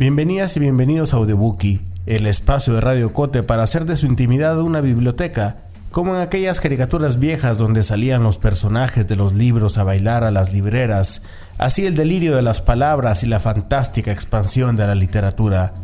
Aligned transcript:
Bienvenidas 0.00 0.56
y 0.56 0.60
bienvenidos 0.60 1.12
a 1.12 1.18
Audiobuki, 1.18 1.82
el 2.06 2.26
espacio 2.26 2.72
de 2.72 2.80
Radio 2.80 3.12
Cote 3.12 3.42
para 3.42 3.64
hacer 3.64 3.84
de 3.84 3.96
su 3.96 4.06
intimidad 4.06 4.58
una 4.58 4.80
biblioteca, 4.80 5.64
como 5.90 6.16
en 6.16 6.22
aquellas 6.22 6.62
caricaturas 6.62 7.18
viejas 7.18 7.58
donde 7.58 7.82
salían 7.82 8.22
los 8.22 8.38
personajes 8.38 9.06
de 9.08 9.16
los 9.16 9.34
libros 9.34 9.76
a 9.76 9.84
bailar 9.84 10.24
a 10.24 10.30
las 10.30 10.54
libreras, 10.54 11.24
así 11.58 11.84
el 11.84 11.96
delirio 11.96 12.34
de 12.34 12.40
las 12.40 12.62
palabras 12.62 13.24
y 13.24 13.26
la 13.26 13.40
fantástica 13.40 14.10
expansión 14.10 14.74
de 14.74 14.86
la 14.86 14.94
literatura. 14.94 15.74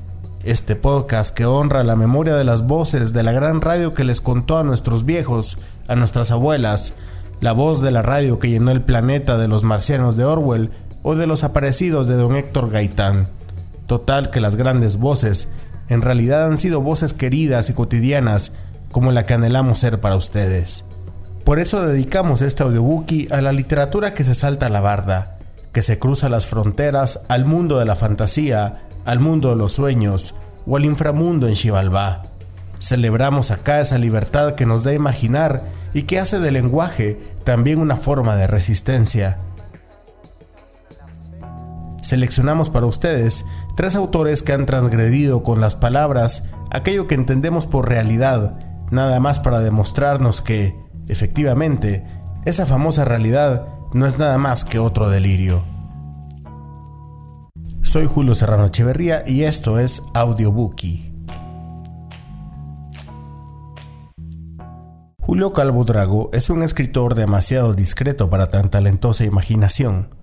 Este 0.45 0.77
podcast 0.77 1.37
que 1.37 1.45
honra 1.45 1.85
la 1.85 1.95
memoria 1.95 2.37
de 2.37 2.45
las 2.45 2.67
voces 2.67 3.13
de 3.13 3.23
la 3.23 3.33
gran 3.33 3.61
radio 3.61 3.93
que 3.93 4.05
les 4.05 4.23
contó 4.23 4.57
a 4.57 4.65
nuestros 4.65 5.05
viejos, 5.05 5.59
a 5.89 5.95
nuestras 5.95 6.31
abuelas, 6.31 6.95
la 7.43 7.53
voz 7.53 7.83
de 7.83 7.91
la 7.91 8.01
radio 8.01 8.39
que 8.39 8.49
llenó 8.49 8.71
el 8.71 8.81
planeta 8.81 9.37
de 9.37 9.49
los 9.49 9.63
marcianos 9.63 10.17
de 10.17 10.25
Orwell 10.25 10.71
o 11.03 11.17
de 11.17 11.27
los 11.27 11.45
aparecidos 11.45 12.09
de 12.09 12.15
don 12.15 12.35
Héctor 12.35 12.71
Gaitán. 12.71 13.36
Total 13.87 14.31
que 14.31 14.41
las 14.41 14.57
grandes 14.57 14.99
voces 14.99 15.53
en 15.89 16.03
realidad 16.03 16.47
han 16.47 16.59
sido 16.59 16.81
voces 16.81 17.15
queridas 17.15 17.71
y 17.71 17.75
cotidianas 17.75 18.53
como 18.91 19.13
la 19.13 19.27
que 19.27 19.35
anhelamos 19.35 19.79
ser 19.79 20.01
para 20.01 20.17
ustedes. 20.17 20.85
Por 21.45 21.61
eso 21.61 21.87
dedicamos 21.87 22.43
este 22.43 22.65
audiobookie 22.65 23.29
a 23.31 23.41
la 23.41 23.53
literatura 23.53 24.15
que 24.15 24.25
se 24.25 24.35
salta 24.35 24.67
a 24.67 24.71
la 24.71 24.81
barda, 24.81 25.39
que 25.73 25.83
se 25.83 25.99
cruza 25.99 26.29
las 26.29 26.47
fronteras 26.47 27.21
al 27.29 27.45
mundo 27.45 27.79
de 27.79 27.85
la 27.85 27.95
fantasía, 27.95 28.83
al 29.05 29.21
mundo 29.21 29.51
de 29.51 29.57
los 29.57 29.73
sueños 29.73 30.35
o 30.67 30.77
al 30.77 30.85
inframundo 30.85 31.47
en 31.47 31.55
Xibalbá. 31.55 32.25
Celebramos 32.81 33.53
acá 33.53 33.81
esa 33.81 33.99
libertad 33.99 34.57
que 34.57 34.67
nos 34.67 34.83
da 34.83 34.93
imaginar 34.93 35.63
y 35.95 36.03
que 36.03 36.19
hace 36.19 36.41
del 36.41 36.55
lenguaje 36.55 37.21
también 37.45 37.79
una 37.79 37.97
forma 37.97 38.35
de 38.35 38.49
resistencia 38.49 39.39
seleccionamos 42.07 42.71
para 42.71 42.87
ustedes 42.87 43.45
tres 43.77 43.95
autores 43.95 44.43
que 44.43 44.55
han 44.55 44.67
transgredido 44.67 45.43
con 45.43 45.61
las 45.61 45.77
palabras 45.77 46.49
aquello 46.71 47.07
que 47.07 47.15
entendemos 47.15 47.67
por 47.67 47.89
realidad, 47.89 48.59
nada 48.91 49.21
más 49.21 49.39
para 49.39 49.61
demostrarnos 49.61 50.41
que, 50.41 50.75
efectivamente, 51.07 52.05
esa 52.47 52.67
famosa 52.67 53.05
realidad 53.05 53.69
no 53.93 54.07
es 54.07 54.19
nada 54.19 54.39
más 54.39 54.65
que 54.65 54.79
otro 54.79 55.11
delirio. 55.11 55.63
Soy 57.83 58.07
Julio 58.07 58.35
Serrano 58.35 58.67
Echeverría 58.67 59.23
y 59.27 59.43
esto 59.45 59.79
es 59.79 60.03
Audiobookie. 60.15 61.13
Julio 65.21 65.53
Calvo 65.53 65.85
Drago 65.85 66.31
es 66.33 66.51
un 66.51 66.63
escritor 66.63 67.15
demasiado 67.15 67.75
discreto 67.75 68.31
para 68.31 68.49
tan 68.51 68.71
talentosa 68.71 69.25
imaginación 69.25 70.16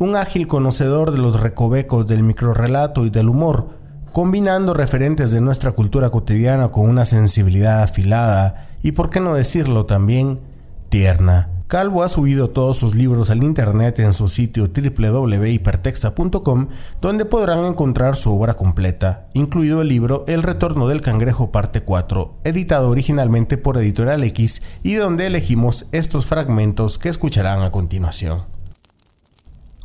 un 0.00 0.16
ágil 0.16 0.48
conocedor 0.48 1.12
de 1.12 1.18
los 1.18 1.38
recovecos 1.38 2.06
del 2.06 2.22
microrelato 2.22 3.04
y 3.04 3.10
del 3.10 3.28
humor, 3.28 3.76
combinando 4.12 4.72
referentes 4.72 5.30
de 5.30 5.42
nuestra 5.42 5.72
cultura 5.72 6.08
cotidiana 6.08 6.70
con 6.70 6.88
una 6.88 7.04
sensibilidad 7.04 7.82
afilada 7.82 8.70
y, 8.82 8.92
por 8.92 9.10
qué 9.10 9.20
no 9.20 9.34
decirlo 9.34 9.84
también, 9.84 10.40
tierna. 10.88 11.50
Calvo 11.66 12.02
ha 12.02 12.08
subido 12.08 12.48
todos 12.48 12.78
sus 12.78 12.94
libros 12.94 13.28
al 13.28 13.44
internet 13.44 13.98
en 13.98 14.14
su 14.14 14.28
sitio 14.28 14.70
www.hipertexta.com, 14.74 16.68
donde 17.02 17.26
podrán 17.26 17.66
encontrar 17.66 18.16
su 18.16 18.32
obra 18.32 18.54
completa, 18.54 19.28
incluido 19.34 19.82
el 19.82 19.88
libro 19.88 20.24
El 20.26 20.42
retorno 20.42 20.88
del 20.88 21.02
cangrejo 21.02 21.52
parte 21.52 21.82
4, 21.82 22.38
editado 22.44 22.88
originalmente 22.88 23.58
por 23.58 23.76
Editorial 23.76 24.24
X 24.24 24.62
y 24.82 24.94
donde 24.94 25.26
elegimos 25.26 25.84
estos 25.92 26.24
fragmentos 26.24 26.96
que 26.96 27.10
escucharán 27.10 27.60
a 27.60 27.70
continuación. 27.70 28.59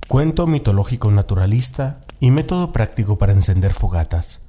Cuento 0.07 0.45
mitológico 0.45 1.09
naturalista 1.09 2.01
y 2.19 2.29
método 2.29 2.71
práctico 2.71 3.17
para 3.17 3.33
encender 3.33 3.73
fogatas. 3.73 4.41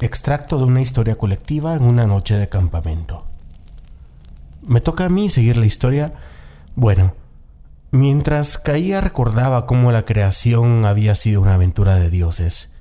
Extracto 0.00 0.58
de 0.58 0.64
una 0.64 0.80
historia 0.80 1.14
colectiva 1.14 1.76
en 1.76 1.84
una 1.84 2.08
noche 2.08 2.36
de 2.36 2.48
campamento. 2.48 3.24
¿Me 4.66 4.80
toca 4.80 5.06
a 5.06 5.08
mí 5.08 5.28
seguir 5.28 5.56
la 5.56 5.66
historia? 5.66 6.14
Bueno, 6.74 7.14
mientras 7.92 8.58
caía 8.58 9.00
recordaba 9.00 9.64
cómo 9.64 9.92
la 9.92 10.04
creación 10.04 10.86
había 10.86 11.14
sido 11.14 11.40
una 11.40 11.54
aventura 11.54 11.94
de 11.94 12.10
dioses. 12.10 12.76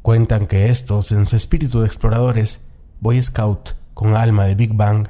Cuentan 0.00 0.46
que 0.46 0.70
estos, 0.70 1.12
en 1.12 1.26
su 1.26 1.36
espíritu 1.36 1.80
de 1.80 1.86
exploradores, 1.88 2.68
Boy 3.00 3.20
Scout, 3.20 3.72
con 3.92 4.16
alma 4.16 4.46
de 4.46 4.54
Big 4.54 4.72
Bang, 4.72 5.08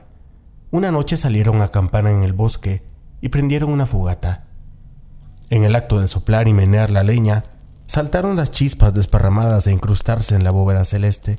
una 0.72 0.90
noche 0.90 1.16
salieron 1.16 1.60
a 1.60 1.66
acampar 1.66 2.08
en 2.08 2.24
el 2.24 2.32
bosque 2.32 2.85
y 3.20 3.28
prendieron 3.28 3.70
una 3.70 3.86
fogata. 3.86 4.44
En 5.50 5.64
el 5.64 5.76
acto 5.76 6.00
de 6.00 6.08
soplar 6.08 6.48
y 6.48 6.52
menear 6.52 6.90
la 6.90 7.04
leña, 7.04 7.44
saltaron 7.86 8.36
las 8.36 8.50
chispas 8.50 8.94
desparramadas 8.94 9.66
e 9.66 9.72
incrustarse 9.72 10.34
en 10.34 10.44
la 10.44 10.50
bóveda 10.50 10.84
celeste. 10.84 11.38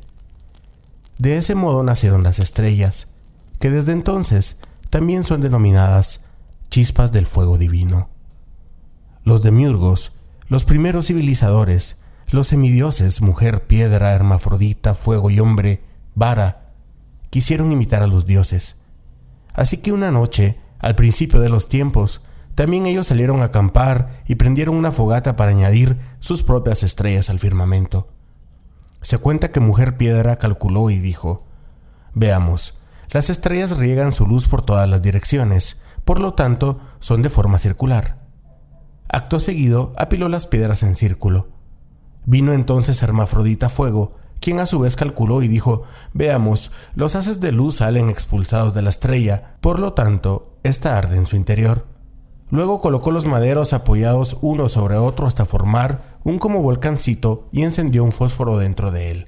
De 1.17 1.37
ese 1.37 1.55
modo 1.55 1.83
nacieron 1.83 2.23
las 2.23 2.39
estrellas, 2.39 3.13
que 3.59 3.69
desde 3.69 3.91
entonces 3.91 4.57
también 4.89 5.23
son 5.23 5.41
denominadas 5.41 6.29
chispas 6.69 7.11
del 7.11 7.27
fuego 7.27 7.57
divino. 7.57 8.09
Los 9.23 9.43
demiurgos, 9.43 10.13
los 10.47 10.63
primeros 10.63 11.07
civilizadores, 11.07 11.97
los 12.31 12.47
semidioses, 12.47 13.21
mujer, 13.21 13.67
piedra, 13.67 14.11
hermafrodita, 14.13 14.93
fuego 14.93 15.29
y 15.29 15.39
hombre, 15.39 15.81
vara, 16.15 16.67
quisieron 17.29 17.71
imitar 17.71 18.03
a 18.03 18.07
los 18.07 18.25
dioses. 18.25 18.81
Así 19.53 19.77
que 19.77 19.91
una 19.91 20.11
noche 20.11 20.57
al 20.79 20.95
principio 20.95 21.39
de 21.39 21.49
los 21.49 21.69
tiempos, 21.69 22.21
también 22.55 22.85
ellos 22.87 23.07
salieron 23.07 23.41
a 23.41 23.45
acampar 23.45 24.23
y 24.27 24.35
prendieron 24.35 24.75
una 24.75 24.91
fogata 24.91 25.35
para 25.35 25.51
añadir 25.51 25.97
sus 26.19 26.43
propias 26.43 26.81
estrellas 26.83 27.29
al 27.29 27.39
firmamento. 27.39 28.07
Se 29.01 29.19
cuenta 29.19 29.51
que 29.51 29.59
Mujer 29.59 29.95
Piedra 29.97 30.37
calculó 30.37 30.89
y 30.89 30.99
dijo, 30.99 31.45
Veamos, 32.13 32.73
las 33.11 33.29
estrellas 33.29 33.77
riegan 33.77 34.11
su 34.11 34.25
luz 34.25 34.47
por 34.47 34.63
todas 34.63 34.89
las 34.89 35.01
direcciones, 35.01 35.83
por 36.03 36.19
lo 36.19 36.33
tanto 36.33 36.79
son 36.99 37.21
de 37.21 37.29
forma 37.29 37.59
circular. 37.59 38.25
Acto 39.07 39.39
seguido, 39.39 39.93
apiló 39.95 40.27
las 40.27 40.47
piedras 40.47 40.83
en 40.83 40.95
círculo. 40.95 41.49
Vino 42.25 42.53
entonces 42.53 43.01
Hermafrodita 43.03 43.69
Fuego, 43.69 44.15
quien 44.39 44.59
a 44.59 44.65
su 44.65 44.79
vez 44.79 44.95
calculó 44.95 45.41
y 45.41 45.47
dijo, 45.47 45.83
Veamos, 46.13 46.71
los 46.95 47.15
haces 47.15 47.39
de 47.39 47.51
luz 47.51 47.75
salen 47.75 48.09
expulsados 48.09 48.73
de 48.73 48.81
la 48.81 48.89
estrella, 48.89 49.55
por 49.61 49.79
lo 49.79 49.93
tanto, 49.93 50.56
esta 50.67 50.97
arde 50.97 51.17
en 51.17 51.25
su 51.25 51.35
interior. 51.35 51.85
Luego 52.49 52.79
colocó 52.79 53.11
los 53.11 53.25
maderos 53.25 53.73
apoyados 53.73 54.37
uno 54.41 54.69
sobre 54.69 54.95
otro 54.95 55.27
hasta 55.27 55.45
formar 55.45 56.17
un 56.23 56.39
como 56.39 56.61
volcancito 56.61 57.47
y 57.51 57.63
encendió 57.63 58.03
un 58.03 58.11
fósforo 58.11 58.57
dentro 58.57 58.91
de 58.91 59.11
él. 59.11 59.27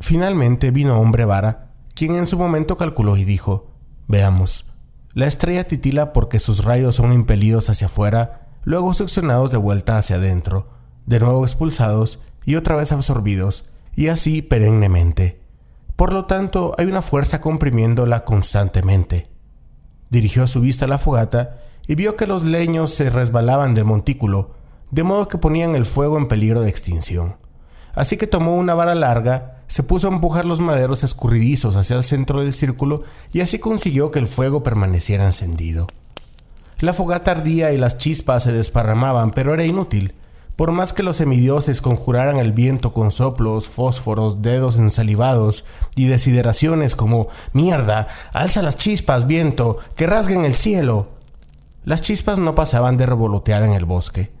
Finalmente 0.00 0.70
vino 0.70 1.00
hombre 1.00 1.24
vara, 1.24 1.72
quien 1.94 2.16
en 2.16 2.26
su 2.26 2.38
momento 2.38 2.76
calculó 2.76 3.16
y 3.16 3.24
dijo, 3.24 3.70
Veamos, 4.06 4.66
la 5.14 5.26
estrella 5.26 5.64
titila 5.64 6.12
porque 6.12 6.40
sus 6.40 6.64
rayos 6.64 6.96
son 6.96 7.12
impelidos 7.12 7.70
hacia 7.70 7.86
afuera, 7.86 8.48
luego 8.64 8.94
succionados 8.94 9.50
de 9.50 9.58
vuelta 9.58 9.98
hacia 9.98 10.16
adentro, 10.16 10.68
de 11.06 11.20
nuevo 11.20 11.44
expulsados 11.44 12.20
y 12.44 12.56
otra 12.56 12.76
vez 12.76 12.92
absorbidos, 12.92 13.64
y 13.94 14.08
así 14.08 14.42
perennemente. 14.42 15.40
Por 15.96 16.12
lo 16.12 16.26
tanto, 16.26 16.74
hay 16.78 16.86
una 16.86 17.02
fuerza 17.02 17.40
comprimiéndola 17.40 18.24
constantemente. 18.24 19.28
Dirigió 20.10 20.46
su 20.46 20.60
vista 20.60 20.84
a 20.84 20.88
la 20.88 20.98
fogata 20.98 21.58
y 21.86 21.94
vio 21.94 22.16
que 22.16 22.26
los 22.26 22.42
leños 22.42 22.94
se 22.94 23.10
resbalaban 23.10 23.74
del 23.74 23.84
montículo, 23.84 24.50
de 24.90 25.02
modo 25.02 25.28
que 25.28 25.38
ponían 25.38 25.74
el 25.74 25.86
fuego 25.86 26.18
en 26.18 26.28
peligro 26.28 26.62
de 26.62 26.70
extinción. 26.70 27.36
Así 27.94 28.16
que 28.16 28.26
tomó 28.26 28.56
una 28.56 28.74
vara 28.74 28.94
larga, 28.94 29.62
se 29.66 29.82
puso 29.82 30.08
a 30.08 30.12
empujar 30.12 30.44
los 30.44 30.60
maderos 30.60 31.04
escurridizos 31.04 31.76
hacia 31.76 31.96
el 31.96 32.04
centro 32.04 32.40
del 32.40 32.52
círculo 32.52 33.02
y 33.32 33.40
así 33.40 33.58
consiguió 33.58 34.10
que 34.10 34.18
el 34.18 34.28
fuego 34.28 34.62
permaneciera 34.62 35.26
encendido. 35.26 35.86
La 36.80 36.94
fogata 36.94 37.32
ardía 37.32 37.72
y 37.72 37.76
las 37.76 37.98
chispas 37.98 38.44
se 38.44 38.52
desparramaban, 38.52 39.32
pero 39.32 39.52
era 39.52 39.64
inútil. 39.64 40.14
Por 40.58 40.72
más 40.72 40.92
que 40.92 41.04
los 41.04 41.18
semidioses 41.18 41.80
conjuraran 41.80 42.38
el 42.38 42.50
viento 42.50 42.92
con 42.92 43.12
soplos, 43.12 43.68
fósforos, 43.68 44.42
dedos 44.42 44.74
ensalivados 44.74 45.64
y 45.94 46.06
desideraciones 46.06 46.96
como 46.96 47.28
mierda, 47.52 48.08
alza 48.32 48.60
las 48.60 48.76
chispas, 48.76 49.28
viento, 49.28 49.78
que 49.94 50.08
rasguen 50.08 50.44
el 50.44 50.56
cielo. 50.56 51.10
Las 51.84 52.02
chispas 52.02 52.40
no 52.40 52.56
pasaban 52.56 52.96
de 52.96 53.06
revolotear 53.06 53.62
en 53.62 53.70
el 53.70 53.84
bosque. 53.84 54.32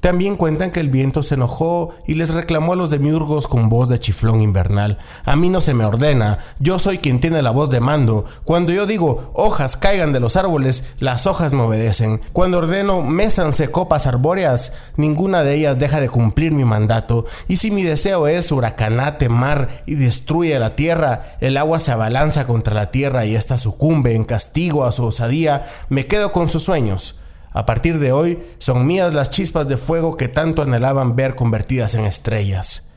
También 0.00 0.36
cuentan 0.36 0.70
que 0.70 0.80
el 0.80 0.90
viento 0.90 1.22
se 1.22 1.34
enojó 1.34 1.94
y 2.06 2.14
les 2.14 2.32
reclamó 2.32 2.72
a 2.72 2.76
los 2.76 2.90
demiurgos 2.90 3.46
con 3.46 3.68
voz 3.68 3.88
de 3.88 3.98
chiflón 3.98 4.40
invernal. 4.40 4.98
A 5.24 5.34
mí 5.34 5.48
no 5.48 5.60
se 5.60 5.74
me 5.74 5.84
ordena, 5.84 6.38
yo 6.60 6.78
soy 6.78 6.98
quien 6.98 7.20
tiene 7.20 7.42
la 7.42 7.50
voz 7.50 7.70
de 7.70 7.80
mando. 7.80 8.24
Cuando 8.44 8.72
yo 8.72 8.86
digo 8.86 9.30
hojas 9.34 9.76
caigan 9.76 10.12
de 10.12 10.20
los 10.20 10.36
árboles, 10.36 10.94
las 11.00 11.26
hojas 11.26 11.52
me 11.52 11.62
obedecen. 11.62 12.20
Cuando 12.32 12.58
ordeno 12.58 13.02
mésanse 13.02 13.70
copas 13.70 14.06
arbóreas, 14.06 14.72
ninguna 14.96 15.42
de 15.42 15.54
ellas 15.54 15.78
deja 15.78 16.00
de 16.00 16.08
cumplir 16.08 16.52
mi 16.52 16.64
mandato. 16.64 17.26
Y 17.48 17.56
si 17.56 17.70
mi 17.70 17.82
deseo 17.82 18.28
es 18.28 18.52
huracanate 18.52 19.28
mar 19.28 19.82
y 19.86 19.94
destruye 19.94 20.58
la 20.58 20.76
tierra, 20.76 21.36
el 21.40 21.56
agua 21.56 21.80
se 21.80 21.92
abalanza 21.92 22.46
contra 22.46 22.74
la 22.74 22.90
tierra 22.90 23.24
y 23.24 23.34
ésta 23.34 23.58
sucumbe 23.58 24.14
en 24.14 24.24
castigo 24.24 24.84
a 24.84 24.92
su 24.92 25.04
osadía, 25.04 25.66
me 25.88 26.06
quedo 26.06 26.32
con 26.32 26.48
sus 26.48 26.62
sueños. 26.62 27.16
A 27.58 27.66
partir 27.66 27.98
de 27.98 28.12
hoy 28.12 28.38
son 28.60 28.86
mías 28.86 29.14
las 29.14 29.32
chispas 29.32 29.66
de 29.66 29.76
fuego 29.76 30.16
que 30.16 30.28
tanto 30.28 30.62
anhelaban 30.62 31.16
ver 31.16 31.34
convertidas 31.34 31.96
en 31.96 32.04
estrellas. 32.04 32.92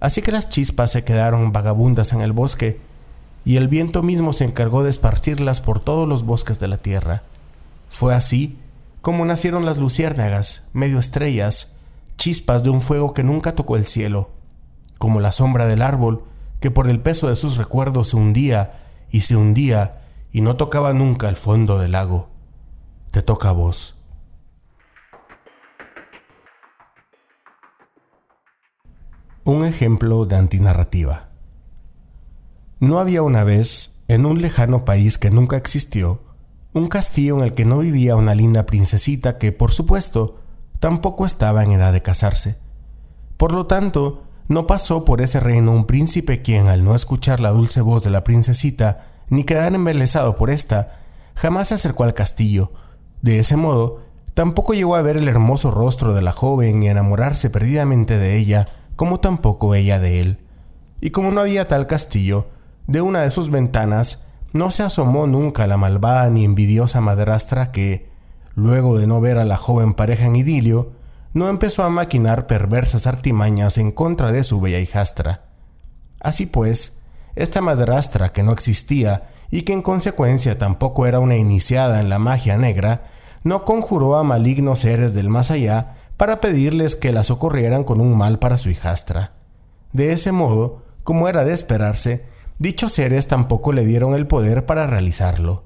Así 0.00 0.22
que 0.22 0.32
las 0.32 0.48
chispas 0.48 0.90
se 0.90 1.04
quedaron 1.04 1.52
vagabundas 1.52 2.14
en 2.14 2.22
el 2.22 2.32
bosque, 2.32 2.80
y 3.44 3.58
el 3.58 3.68
viento 3.68 4.02
mismo 4.02 4.32
se 4.32 4.44
encargó 4.44 4.82
de 4.82 4.88
esparcirlas 4.88 5.60
por 5.60 5.80
todos 5.80 6.08
los 6.08 6.24
bosques 6.24 6.58
de 6.58 6.68
la 6.68 6.78
tierra. 6.78 7.24
Fue 7.90 8.14
así 8.14 8.58
como 9.02 9.26
nacieron 9.26 9.66
las 9.66 9.76
luciérnagas, 9.76 10.70
medio 10.72 10.98
estrellas, 10.98 11.80
chispas 12.16 12.62
de 12.62 12.70
un 12.70 12.80
fuego 12.80 13.12
que 13.12 13.22
nunca 13.22 13.54
tocó 13.54 13.76
el 13.76 13.84
cielo, 13.84 14.30
como 14.96 15.20
la 15.20 15.30
sombra 15.30 15.66
del 15.66 15.82
árbol 15.82 16.24
que 16.60 16.70
por 16.70 16.88
el 16.88 17.00
peso 17.00 17.28
de 17.28 17.36
sus 17.36 17.58
recuerdos 17.58 18.08
se 18.08 18.16
hundía 18.16 18.80
y 19.10 19.20
se 19.20 19.36
hundía 19.36 20.00
y 20.32 20.40
no 20.40 20.56
tocaba 20.56 20.94
nunca 20.94 21.28
el 21.28 21.36
fondo 21.36 21.78
del 21.78 21.92
lago. 21.92 22.29
Te 23.10 23.22
toca 23.22 23.48
a 23.48 23.52
vos. 23.52 23.96
Un 29.42 29.64
ejemplo 29.64 30.26
de 30.26 30.36
antinarrativa. 30.36 31.30
No 32.78 33.00
había 33.00 33.22
una 33.22 33.42
vez, 33.42 34.04
en 34.06 34.26
un 34.26 34.40
lejano 34.40 34.84
país 34.84 35.18
que 35.18 35.30
nunca 35.30 35.56
existió, 35.56 36.20
un 36.72 36.86
castillo 36.86 37.36
en 37.38 37.42
el 37.42 37.54
que 37.54 37.64
no 37.64 37.78
vivía 37.78 38.14
una 38.14 38.36
linda 38.36 38.64
princesita 38.64 39.38
que, 39.38 39.50
por 39.50 39.72
supuesto, 39.72 40.40
tampoco 40.78 41.26
estaba 41.26 41.64
en 41.64 41.72
edad 41.72 41.92
de 41.92 42.02
casarse. 42.02 42.58
Por 43.36 43.52
lo 43.52 43.66
tanto, 43.66 44.22
no 44.46 44.68
pasó 44.68 45.04
por 45.04 45.20
ese 45.20 45.40
reino 45.40 45.72
un 45.72 45.84
príncipe 45.84 46.42
quien, 46.42 46.68
al 46.68 46.84
no 46.84 46.94
escuchar 46.94 47.40
la 47.40 47.50
dulce 47.50 47.80
voz 47.80 48.04
de 48.04 48.10
la 48.10 48.22
princesita, 48.22 49.06
ni 49.30 49.42
quedar 49.42 49.74
embelesado 49.74 50.36
por 50.36 50.50
ésta, 50.50 51.00
jamás 51.34 51.68
se 51.68 51.74
acercó 51.74 52.04
al 52.04 52.14
castillo. 52.14 52.70
De 53.22 53.38
ese 53.38 53.56
modo, 53.56 54.02
tampoco 54.34 54.74
llegó 54.74 54.96
a 54.96 55.02
ver 55.02 55.16
el 55.16 55.28
hermoso 55.28 55.70
rostro 55.70 56.14
de 56.14 56.22
la 56.22 56.32
joven 56.32 56.82
y 56.82 56.88
enamorarse 56.88 57.50
perdidamente 57.50 58.18
de 58.18 58.36
ella, 58.36 58.66
como 58.96 59.20
tampoco 59.20 59.74
ella 59.74 59.98
de 59.98 60.20
él. 60.20 60.38
Y 61.00 61.10
como 61.10 61.30
no 61.30 61.40
había 61.40 61.68
tal 61.68 61.86
castillo, 61.86 62.48
de 62.86 63.00
una 63.00 63.22
de 63.22 63.30
sus 63.30 63.50
ventanas 63.50 64.26
no 64.52 64.70
se 64.70 64.82
asomó 64.82 65.26
nunca 65.26 65.66
la 65.66 65.76
malvada 65.76 66.28
ni 66.28 66.44
envidiosa 66.44 67.00
madrastra 67.00 67.70
que, 67.72 68.10
luego 68.54 68.98
de 68.98 69.06
no 69.06 69.20
ver 69.20 69.38
a 69.38 69.44
la 69.44 69.56
joven 69.56 69.94
pareja 69.94 70.26
en 70.26 70.36
idilio, 70.36 70.92
no 71.32 71.48
empezó 71.48 71.84
a 71.84 71.90
maquinar 71.90 72.46
perversas 72.46 73.06
artimañas 73.06 73.78
en 73.78 73.92
contra 73.92 74.32
de 74.32 74.42
su 74.42 74.60
bella 74.60 74.80
hijastra. 74.80 75.44
Así 76.20 76.46
pues, 76.46 77.06
esta 77.36 77.60
madrastra 77.60 78.32
que 78.32 78.42
no 78.42 78.52
existía 78.52 79.30
y 79.50 79.62
que 79.62 79.72
en 79.72 79.82
consecuencia 79.82 80.58
tampoco 80.58 81.06
era 81.06 81.18
una 81.18 81.36
iniciada 81.36 82.00
en 82.00 82.08
la 82.08 82.18
magia 82.18 82.56
negra, 82.56 83.02
no 83.42 83.64
conjuró 83.64 84.16
a 84.16 84.24
malignos 84.24 84.80
seres 84.80 85.14
del 85.14 85.28
más 85.28 85.50
allá 85.50 85.96
para 86.16 86.40
pedirles 86.40 86.96
que 86.96 87.12
la 87.12 87.24
socorrieran 87.24 87.84
con 87.84 88.00
un 88.00 88.16
mal 88.16 88.38
para 88.38 88.58
su 88.58 88.70
hijastra. 88.70 89.32
De 89.92 90.12
ese 90.12 90.32
modo, 90.32 90.82
como 91.02 91.28
era 91.28 91.44
de 91.44 91.52
esperarse, 91.52 92.26
dichos 92.58 92.92
seres 92.92 93.26
tampoco 93.26 93.72
le 93.72 93.84
dieron 93.84 94.14
el 94.14 94.26
poder 94.26 94.66
para 94.66 94.86
realizarlo. 94.86 95.64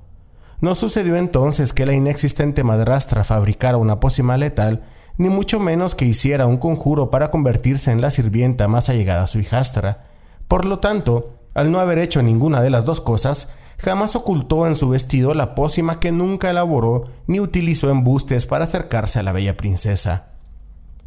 No 0.60 0.74
sucedió 0.74 1.16
entonces 1.16 1.72
que 1.72 1.84
la 1.84 1.92
inexistente 1.92 2.62
madrastra 2.62 3.24
fabricara 3.24 3.76
una 3.76 4.00
pócima 4.00 4.36
letal, 4.36 4.84
ni 5.16 5.28
mucho 5.28 5.60
menos 5.60 5.94
que 5.94 6.06
hiciera 6.06 6.46
un 6.46 6.56
conjuro 6.56 7.10
para 7.10 7.30
convertirse 7.30 7.90
en 7.90 8.00
la 8.00 8.10
sirvienta 8.10 8.66
más 8.68 8.88
allegada 8.88 9.24
a 9.24 9.26
su 9.26 9.38
hijastra. 9.38 9.98
Por 10.48 10.64
lo 10.64 10.78
tanto, 10.78 11.34
al 11.54 11.70
no 11.70 11.80
haber 11.80 11.98
hecho 11.98 12.22
ninguna 12.22 12.62
de 12.62 12.70
las 12.70 12.84
dos 12.84 13.00
cosas, 13.00 13.52
jamás 13.78 14.16
ocultó 14.16 14.66
en 14.66 14.76
su 14.76 14.88
vestido 14.90 15.34
la 15.34 15.54
pócima 15.54 16.00
que 16.00 16.12
nunca 16.12 16.50
elaboró 16.50 17.04
ni 17.26 17.40
utilizó 17.40 17.90
embustes 17.90 18.46
para 18.46 18.64
acercarse 18.64 19.18
a 19.18 19.22
la 19.22 19.32
bella 19.32 19.56
princesa. 19.56 20.32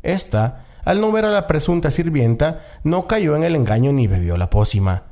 Esta, 0.03 0.65
al 0.85 1.01
no 1.01 1.11
ver 1.11 1.25
a 1.25 1.31
la 1.31 1.47
presunta 1.47 1.91
sirvienta, 1.91 2.63
no 2.83 3.07
cayó 3.07 3.35
en 3.35 3.43
el 3.43 3.55
engaño 3.55 3.91
ni 3.91 4.07
bebió 4.07 4.37
la 4.37 4.49
pócima. 4.49 5.03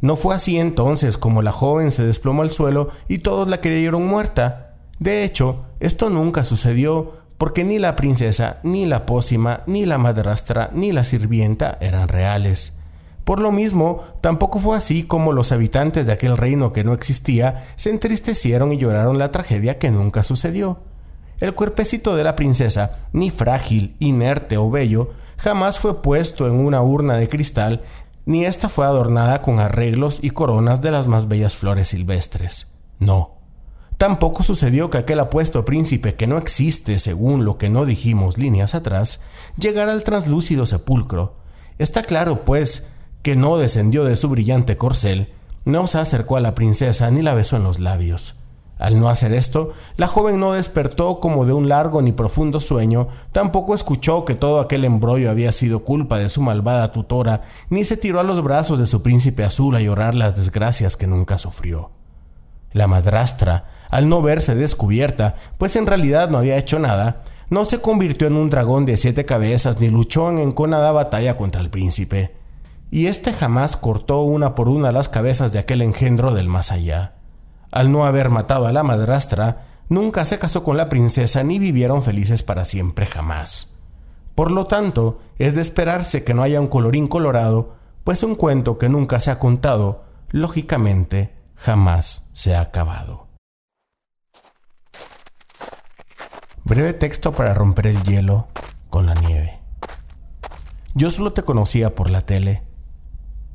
No 0.00 0.16
fue 0.16 0.34
así 0.34 0.58
entonces 0.58 1.18
como 1.18 1.42
la 1.42 1.52
joven 1.52 1.90
se 1.90 2.04
desplomó 2.04 2.42
al 2.42 2.50
suelo 2.50 2.90
y 3.06 3.18
todos 3.18 3.48
la 3.48 3.60
creyeron 3.60 4.06
muerta. 4.06 4.74
De 4.98 5.24
hecho, 5.24 5.66
esto 5.78 6.10
nunca 6.10 6.44
sucedió 6.44 7.20
porque 7.38 7.64
ni 7.64 7.78
la 7.78 7.96
princesa, 7.96 8.60
ni 8.62 8.86
la 8.86 9.06
pócima, 9.06 9.62
ni 9.66 9.86
la 9.86 9.98
madrastra, 9.98 10.70
ni 10.74 10.92
la 10.92 11.04
sirvienta 11.04 11.78
eran 11.80 12.08
reales. 12.08 12.79
Por 13.30 13.38
lo 13.38 13.52
mismo, 13.52 14.02
tampoco 14.22 14.58
fue 14.58 14.76
así 14.76 15.04
como 15.04 15.32
los 15.32 15.52
habitantes 15.52 16.04
de 16.04 16.12
aquel 16.12 16.36
reino 16.36 16.72
que 16.72 16.82
no 16.82 16.92
existía 16.92 17.68
se 17.76 17.90
entristecieron 17.90 18.72
y 18.72 18.76
lloraron 18.76 19.20
la 19.20 19.30
tragedia 19.30 19.78
que 19.78 19.92
nunca 19.92 20.24
sucedió. 20.24 20.78
El 21.38 21.54
cuerpecito 21.54 22.16
de 22.16 22.24
la 22.24 22.34
princesa, 22.34 22.98
ni 23.12 23.30
frágil, 23.30 23.94
inerte 24.00 24.56
o 24.56 24.68
bello, 24.68 25.12
jamás 25.36 25.78
fue 25.78 26.02
puesto 26.02 26.48
en 26.48 26.54
una 26.54 26.82
urna 26.82 27.14
de 27.18 27.28
cristal, 27.28 27.82
ni 28.26 28.46
ésta 28.46 28.68
fue 28.68 28.84
adornada 28.84 29.42
con 29.42 29.60
arreglos 29.60 30.18
y 30.22 30.30
coronas 30.30 30.82
de 30.82 30.90
las 30.90 31.06
más 31.06 31.28
bellas 31.28 31.54
flores 31.54 31.86
silvestres. 31.86 32.74
No. 32.98 33.36
Tampoco 33.96 34.42
sucedió 34.42 34.90
que 34.90 34.98
aquel 34.98 35.20
apuesto 35.20 35.64
príncipe 35.64 36.16
que 36.16 36.26
no 36.26 36.36
existe, 36.36 36.98
según 36.98 37.44
lo 37.44 37.58
que 37.58 37.68
no 37.68 37.84
dijimos 37.84 38.38
líneas 38.38 38.74
atrás, 38.74 39.22
llegara 39.56 39.92
al 39.92 40.02
translúcido 40.02 40.66
sepulcro. 40.66 41.36
Está 41.78 42.02
claro, 42.02 42.44
pues, 42.44 42.96
que 43.22 43.36
no 43.36 43.56
descendió 43.58 44.04
de 44.04 44.16
su 44.16 44.28
brillante 44.28 44.76
corcel, 44.76 45.32
no 45.64 45.86
se 45.86 45.98
acercó 45.98 46.36
a 46.36 46.40
la 46.40 46.54
princesa 46.54 47.10
ni 47.10 47.22
la 47.22 47.34
besó 47.34 47.56
en 47.56 47.64
los 47.64 47.78
labios. 47.78 48.36
Al 48.78 48.98
no 48.98 49.10
hacer 49.10 49.34
esto, 49.34 49.74
la 49.98 50.06
joven 50.06 50.40
no 50.40 50.54
despertó 50.54 51.20
como 51.20 51.44
de 51.44 51.52
un 51.52 51.68
largo 51.68 52.00
ni 52.00 52.12
profundo 52.12 52.60
sueño, 52.60 53.08
tampoco 53.30 53.74
escuchó 53.74 54.24
que 54.24 54.34
todo 54.34 54.58
aquel 54.58 54.86
embrollo 54.86 55.30
había 55.30 55.52
sido 55.52 55.84
culpa 55.84 56.18
de 56.18 56.30
su 56.30 56.40
malvada 56.40 56.90
tutora, 56.90 57.42
ni 57.68 57.84
se 57.84 57.98
tiró 57.98 58.20
a 58.20 58.22
los 58.22 58.42
brazos 58.42 58.78
de 58.78 58.86
su 58.86 59.02
príncipe 59.02 59.44
azul 59.44 59.76
a 59.76 59.82
llorar 59.82 60.14
las 60.14 60.34
desgracias 60.34 60.96
que 60.96 61.06
nunca 61.06 61.36
sufrió. 61.36 61.90
La 62.72 62.86
madrastra, 62.86 63.66
al 63.90 64.08
no 64.08 64.22
verse 64.22 64.54
descubierta, 64.54 65.36
pues 65.58 65.76
en 65.76 65.86
realidad 65.86 66.30
no 66.30 66.38
había 66.38 66.56
hecho 66.56 66.78
nada, 66.78 67.22
no 67.50 67.66
se 67.66 67.82
convirtió 67.82 68.28
en 68.28 68.36
un 68.36 68.48
dragón 68.48 68.86
de 68.86 68.96
siete 68.96 69.26
cabezas 69.26 69.78
ni 69.78 69.90
luchó 69.90 70.30
en 70.30 70.38
enconada 70.38 70.90
batalla 70.90 71.36
contra 71.36 71.60
el 71.60 71.68
príncipe 71.68 72.39
y 72.90 73.06
éste 73.06 73.32
jamás 73.32 73.76
cortó 73.76 74.22
una 74.22 74.54
por 74.54 74.68
una 74.68 74.90
las 74.92 75.08
cabezas 75.08 75.52
de 75.52 75.60
aquel 75.60 75.82
engendro 75.82 76.32
del 76.32 76.48
más 76.48 76.72
allá. 76.72 77.14
Al 77.70 77.92
no 77.92 78.04
haber 78.04 78.30
matado 78.30 78.66
a 78.66 78.72
la 78.72 78.82
madrastra, 78.82 79.66
nunca 79.88 80.24
se 80.24 80.38
casó 80.38 80.64
con 80.64 80.76
la 80.76 80.88
princesa 80.88 81.44
ni 81.44 81.58
vivieron 81.58 82.02
felices 82.02 82.42
para 82.42 82.64
siempre 82.64 83.06
jamás. 83.06 83.82
Por 84.34 84.50
lo 84.50 84.66
tanto, 84.66 85.20
es 85.38 85.54
de 85.54 85.60
esperarse 85.60 86.24
que 86.24 86.34
no 86.34 86.42
haya 86.42 86.60
un 86.60 86.66
colorín 86.66 87.06
colorado, 87.06 87.76
pues 88.02 88.22
un 88.22 88.34
cuento 88.34 88.78
que 88.78 88.88
nunca 88.88 89.20
se 89.20 89.30
ha 89.30 89.38
contado, 89.38 90.04
lógicamente, 90.30 91.34
jamás 91.54 92.30
se 92.32 92.56
ha 92.56 92.60
acabado. 92.60 93.28
Breve 96.64 96.92
texto 96.92 97.32
para 97.32 97.54
romper 97.54 97.88
el 97.88 98.02
hielo 98.02 98.48
con 98.90 99.06
la 99.06 99.14
nieve. 99.14 99.60
Yo 100.94 101.10
solo 101.10 101.32
te 101.32 101.42
conocía 101.42 101.94
por 101.94 102.10
la 102.10 102.22
tele 102.22 102.69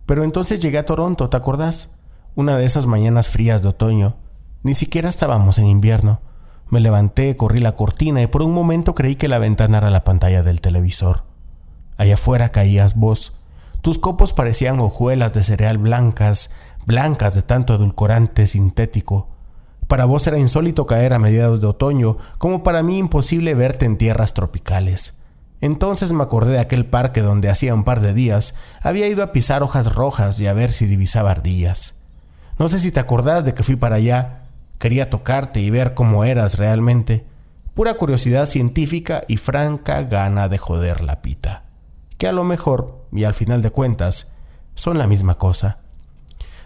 pero 0.06 0.24
entonces 0.24 0.60
llegué 0.60 0.78
a 0.78 0.86
Toronto, 0.86 1.30
¿te 1.30 1.38
acordás? 1.38 2.00
Una 2.36 2.58
de 2.58 2.66
esas 2.66 2.86
mañanas 2.86 3.30
frías 3.30 3.62
de 3.62 3.70
otoño. 3.70 4.18
Ni 4.62 4.74
siquiera 4.74 5.10
estábamos 5.10 5.58
en 5.58 5.66
invierno. 5.66 6.22
Me 6.70 6.80
levanté, 6.80 7.36
corrí 7.36 7.60
la 7.60 7.76
cortina 7.76 8.22
y 8.22 8.28
por 8.28 8.42
un 8.42 8.54
momento 8.54 8.96
creí 8.96 9.16
que 9.16 9.28
la 9.28 9.40
ventana 9.40 9.78
era 9.78 9.90
la 9.90 10.04
pantalla 10.04 10.44
del 10.44 10.62
televisor. 10.62 11.24
Allá 11.98 12.16
afuera 12.16 12.50
caías 12.50 12.96
vos. 12.96 13.40
Tus 13.82 14.00
copos 14.00 14.34
parecían 14.34 14.80
hojuelas 14.80 15.34
de 15.34 15.44
cereal 15.44 15.78
blancas, 15.78 16.52
blancas 16.86 17.34
de 17.36 17.44
tanto 17.44 17.76
edulcorante 17.76 18.48
sintético. 18.48 19.30
Para 19.88 20.06
vos 20.06 20.26
era 20.26 20.40
insólito 20.40 20.88
caer 20.88 21.14
a 21.14 21.20
mediados 21.20 21.62
de 21.62 21.68
otoño, 21.68 22.18
como 22.40 22.64
para 22.64 22.82
mí 22.82 22.98
imposible 22.98 23.54
verte 23.54 23.86
en 23.86 23.98
tierras 23.98 24.34
tropicales. 24.34 25.25
Entonces 25.62 26.12
me 26.12 26.24
acordé 26.24 26.54
de 26.54 26.60
aquel 26.60 26.86
parque 26.86 27.22
donde 27.22 27.50
hacía 27.50 27.74
un 27.74 27.84
par 27.84 28.02
de 28.02 28.14
días 28.14 28.56
había 28.82 29.08
ido 29.08 29.24
a 29.24 29.32
pisar 29.32 29.64
hojas 29.64 29.94
rojas 29.94 30.40
y 30.40 30.48
a 30.48 30.54
ver 30.54 30.72
si 30.72 30.86
divisaba 30.86 31.32
ardillas. 31.32 32.02
No 32.60 32.70
sé 32.70 32.80
si 32.80 32.92
te 32.92 33.00
acordás 33.00 33.46
de 33.46 33.54
que 33.54 33.64
fui 33.64 33.76
para 33.76 33.96
allá. 33.96 34.44
Quería 34.80 35.10
tocarte 35.10 35.60
y 35.60 35.70
ver 35.70 35.94
cómo 35.94 36.24
eras 36.24 36.58
realmente. 36.58 37.26
Pura 37.74 37.96
curiosidad 37.96 38.46
científica 38.46 39.24
y 39.28 39.38
franca 39.38 40.02
gana 40.04 40.48
de 40.48 40.58
joder 40.58 41.02
la 41.02 41.22
pita. 41.22 41.64
Que 42.18 42.28
a 42.28 42.32
lo 42.32 42.44
mejor, 42.46 43.06
y 43.12 43.26
al 43.26 43.34
final 43.34 43.62
de 43.62 43.72
cuentas, 43.72 44.32
son 44.76 44.98
la 44.98 45.08
misma 45.08 45.38
cosa. 45.38 45.80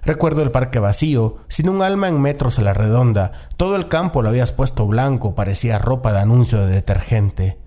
Recuerdo 0.04 0.44
el 0.44 0.52
parque 0.52 0.80
vacío, 0.80 1.38
sin 1.48 1.70
un 1.70 1.82
alma 1.82 2.08
en 2.08 2.22
metros 2.22 2.60
a 2.60 2.62
la 2.62 2.74
redonda. 2.74 3.32
Todo 3.58 3.76
el 3.76 3.88
campo 3.88 4.22
lo 4.22 4.30
habías 4.30 4.52
puesto 4.52 4.86
blanco, 4.88 5.36
parecía 5.36 5.80
ropa 5.80 6.14
de 6.14 6.20
anuncio 6.20 6.66
de 6.66 6.74
detergente. 6.74 7.58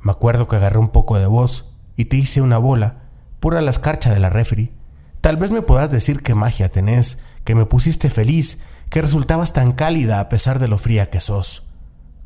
Me 0.00 0.12
acuerdo 0.12 0.48
que 0.48 0.56
agarré 0.56 0.78
un 0.78 0.88
poco 0.88 1.18
de 1.18 1.26
voz 1.26 1.72
y 1.96 2.06
te 2.06 2.16
hice 2.16 2.40
una 2.40 2.58
bola, 2.58 3.02
pura 3.40 3.60
la 3.60 3.70
escarcha 3.70 4.12
de 4.12 4.20
la 4.20 4.30
refri. 4.30 4.72
Tal 5.20 5.36
vez 5.36 5.50
me 5.50 5.62
puedas 5.62 5.90
decir 5.90 6.22
qué 6.22 6.34
magia 6.34 6.70
tenés, 6.70 7.22
que 7.44 7.54
me 7.54 7.66
pusiste 7.66 8.10
feliz, 8.10 8.62
que 8.90 9.02
resultabas 9.02 9.52
tan 9.52 9.72
cálida 9.72 10.20
a 10.20 10.28
pesar 10.28 10.58
de 10.58 10.68
lo 10.68 10.78
fría 10.78 11.10
que 11.10 11.20
sos. 11.20 11.68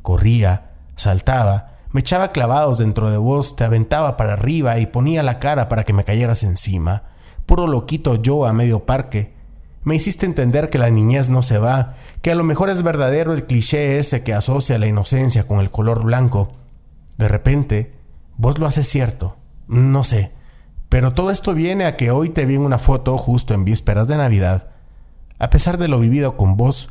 Corría, 0.01 0.71
Saltaba, 0.95 1.79
me 1.91 2.01
echaba 2.01 2.31
clavados 2.31 2.77
dentro 2.77 3.09
de 3.09 3.17
vos, 3.17 3.55
te 3.55 3.63
aventaba 3.63 4.15
para 4.17 4.33
arriba 4.33 4.79
y 4.79 4.85
ponía 4.85 5.23
la 5.23 5.39
cara 5.39 5.67
para 5.67 5.83
que 5.83 5.93
me 5.93 6.03
cayeras 6.03 6.43
encima. 6.43 7.03
Puro 7.45 7.67
loquito 7.67 8.15
yo 8.15 8.45
a 8.45 8.53
medio 8.53 8.85
parque. 8.85 9.33
Me 9.83 9.95
hiciste 9.95 10.25
entender 10.25 10.69
que 10.69 10.77
la 10.77 10.89
niñez 10.89 11.27
no 11.27 11.41
se 11.41 11.57
va, 11.57 11.95
que 12.21 12.31
a 12.31 12.35
lo 12.35 12.43
mejor 12.43 12.69
es 12.69 12.83
verdadero 12.83 13.33
el 13.33 13.45
cliché 13.45 13.97
ese 13.97 14.23
que 14.23 14.33
asocia 14.33 14.79
la 14.79 14.87
inocencia 14.87 15.47
con 15.47 15.59
el 15.59 15.71
color 15.71 16.03
blanco. 16.03 16.53
De 17.21 17.27
repente, 17.27 17.91
vos 18.35 18.57
lo 18.57 18.65
haces 18.65 18.87
cierto. 18.87 19.37
No 19.67 20.03
sé. 20.03 20.31
Pero 20.89 21.13
todo 21.13 21.29
esto 21.29 21.53
viene 21.53 21.85
a 21.85 21.95
que 21.95 22.09
hoy 22.09 22.31
te 22.31 22.47
vi 22.47 22.55
en 22.55 22.61
una 22.61 22.79
foto 22.79 23.15
justo 23.15 23.53
en 23.53 23.63
vísperas 23.63 24.07
de 24.07 24.17
Navidad. 24.17 24.69
A 25.37 25.51
pesar 25.51 25.77
de 25.77 25.87
lo 25.87 25.99
vivido 25.99 26.35
con 26.35 26.57
vos, 26.57 26.89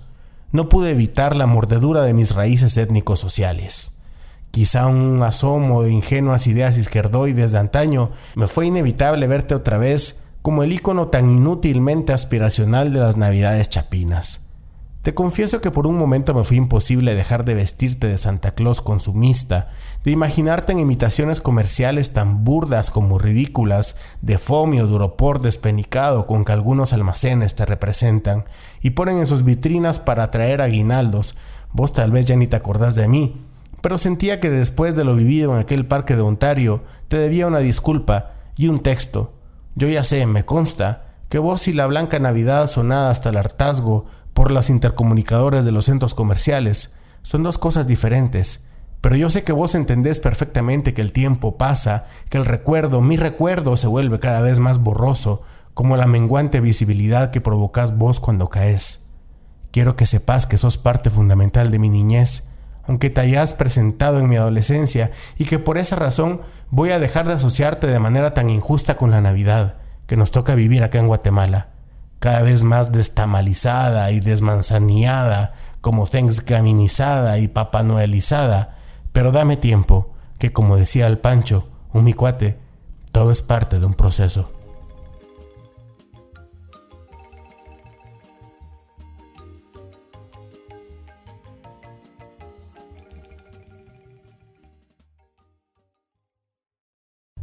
no 0.52 0.68
pude 0.68 0.90
evitar 0.90 1.34
la 1.34 1.46
mordedura 1.46 2.02
de 2.02 2.14
mis 2.14 2.32
raíces 2.32 2.76
étnicos 2.76 3.18
sociales. 3.18 3.96
Quizá 4.52 4.86
un 4.86 5.20
asomo 5.24 5.82
de 5.82 5.90
ingenuas 5.90 6.46
ideas 6.46 6.78
izquierdoides 6.78 7.50
de 7.50 7.58
antaño 7.58 8.12
me 8.36 8.46
fue 8.46 8.66
inevitable 8.66 9.26
verte 9.26 9.56
otra 9.56 9.78
vez 9.78 10.28
como 10.42 10.62
el 10.62 10.72
icono 10.72 11.08
tan 11.08 11.28
inútilmente 11.28 12.12
aspiracional 12.12 12.92
de 12.92 13.00
las 13.00 13.16
navidades 13.16 13.68
chapinas. 13.68 14.49
Te 15.02 15.14
confieso 15.14 15.62
que 15.62 15.70
por 15.70 15.86
un 15.86 15.96
momento 15.96 16.34
me 16.34 16.44
fue 16.44 16.58
imposible 16.58 17.14
dejar 17.14 17.46
de 17.46 17.54
vestirte 17.54 18.06
de 18.06 18.18
Santa 18.18 18.50
Claus 18.50 18.82
consumista, 18.82 19.70
de 20.04 20.10
imaginarte 20.10 20.72
en 20.72 20.78
imitaciones 20.78 21.40
comerciales 21.40 22.12
tan 22.12 22.44
burdas 22.44 22.90
como 22.90 23.18
ridículas, 23.18 23.96
de 24.20 24.36
fomio 24.36 24.86
duropor 24.86 25.40
despenicado 25.40 26.26
con 26.26 26.44
que 26.44 26.52
algunos 26.52 26.92
almacenes 26.92 27.54
te 27.54 27.64
representan 27.64 28.44
y 28.82 28.90
ponen 28.90 29.18
en 29.18 29.26
sus 29.26 29.42
vitrinas 29.42 29.98
para 29.98 30.24
atraer 30.24 30.60
aguinaldos. 30.60 31.34
Vos 31.72 31.94
tal 31.94 32.10
vez 32.10 32.26
ya 32.26 32.36
ni 32.36 32.46
te 32.46 32.56
acordás 32.56 32.94
de 32.94 33.08
mí, 33.08 33.40
pero 33.80 33.96
sentía 33.96 34.38
que 34.38 34.50
después 34.50 34.96
de 34.96 35.04
lo 35.04 35.16
vivido 35.16 35.52
en 35.52 35.60
aquel 35.62 35.86
parque 35.86 36.14
de 36.14 36.22
Ontario, 36.22 36.82
te 37.08 37.16
debía 37.16 37.46
una 37.46 37.60
disculpa 37.60 38.32
y 38.54 38.68
un 38.68 38.80
texto. 38.80 39.32
Yo 39.76 39.88
ya 39.88 40.04
sé, 40.04 40.26
me 40.26 40.44
consta, 40.44 41.06
que 41.30 41.38
vos 41.38 41.68
y 41.68 41.72
la 41.72 41.86
Blanca 41.86 42.18
Navidad 42.18 42.66
sonada 42.66 43.08
hasta 43.08 43.30
el 43.30 43.38
hartazgo 43.38 44.06
por 44.40 44.52
las 44.52 44.70
intercomunicadores 44.70 45.66
de 45.66 45.70
los 45.70 45.84
centros 45.84 46.14
comerciales. 46.14 46.96
Son 47.20 47.42
dos 47.42 47.58
cosas 47.58 47.86
diferentes, 47.86 48.68
pero 49.02 49.14
yo 49.14 49.28
sé 49.28 49.44
que 49.44 49.52
vos 49.52 49.74
entendés 49.74 50.18
perfectamente 50.18 50.94
que 50.94 51.02
el 51.02 51.12
tiempo 51.12 51.58
pasa, 51.58 52.06
que 52.30 52.38
el 52.38 52.46
recuerdo, 52.46 53.02
mi 53.02 53.18
recuerdo, 53.18 53.76
se 53.76 53.86
vuelve 53.86 54.18
cada 54.18 54.40
vez 54.40 54.58
más 54.58 54.78
borroso, 54.78 55.42
como 55.74 55.98
la 55.98 56.06
menguante 56.06 56.60
visibilidad 56.62 57.32
que 57.32 57.42
provocas 57.42 57.98
vos 57.98 58.18
cuando 58.18 58.48
caes. 58.48 59.10
Quiero 59.72 59.94
que 59.94 60.06
sepas 60.06 60.46
que 60.46 60.56
sos 60.56 60.78
parte 60.78 61.10
fundamental 61.10 61.70
de 61.70 61.78
mi 61.78 61.90
niñez, 61.90 62.48
aunque 62.84 63.10
te 63.10 63.20
hayas 63.20 63.52
presentado 63.52 64.20
en 64.20 64.28
mi 64.30 64.36
adolescencia, 64.36 65.10
y 65.36 65.44
que 65.44 65.58
por 65.58 65.76
esa 65.76 65.96
razón 65.96 66.40
voy 66.70 66.92
a 66.92 66.98
dejar 66.98 67.28
de 67.28 67.34
asociarte 67.34 67.88
de 67.88 67.98
manera 67.98 68.32
tan 68.32 68.48
injusta 68.48 68.96
con 68.96 69.10
la 69.10 69.20
Navidad 69.20 69.74
que 70.06 70.16
nos 70.16 70.30
toca 70.30 70.54
vivir 70.54 70.82
acá 70.82 70.98
en 70.98 71.08
Guatemala 71.08 71.79
cada 72.20 72.42
vez 72.42 72.62
más 72.62 72.92
destamalizada 72.92 74.12
y 74.12 74.20
desmanzaneada, 74.20 75.54
como 75.80 76.06
Thanksgivingizada 76.06 77.38
y 77.38 77.48
papanuelizada, 77.48 78.76
pero 79.12 79.32
dame 79.32 79.56
tiempo, 79.56 80.12
que 80.38 80.52
como 80.52 80.76
decía 80.76 81.06
el 81.06 81.18
Pancho, 81.18 81.68
un 81.92 82.04
micuate, 82.04 82.58
todo 83.10 83.30
es 83.30 83.40
parte 83.40 83.80
de 83.80 83.86
un 83.86 83.94
proceso. 83.94 84.52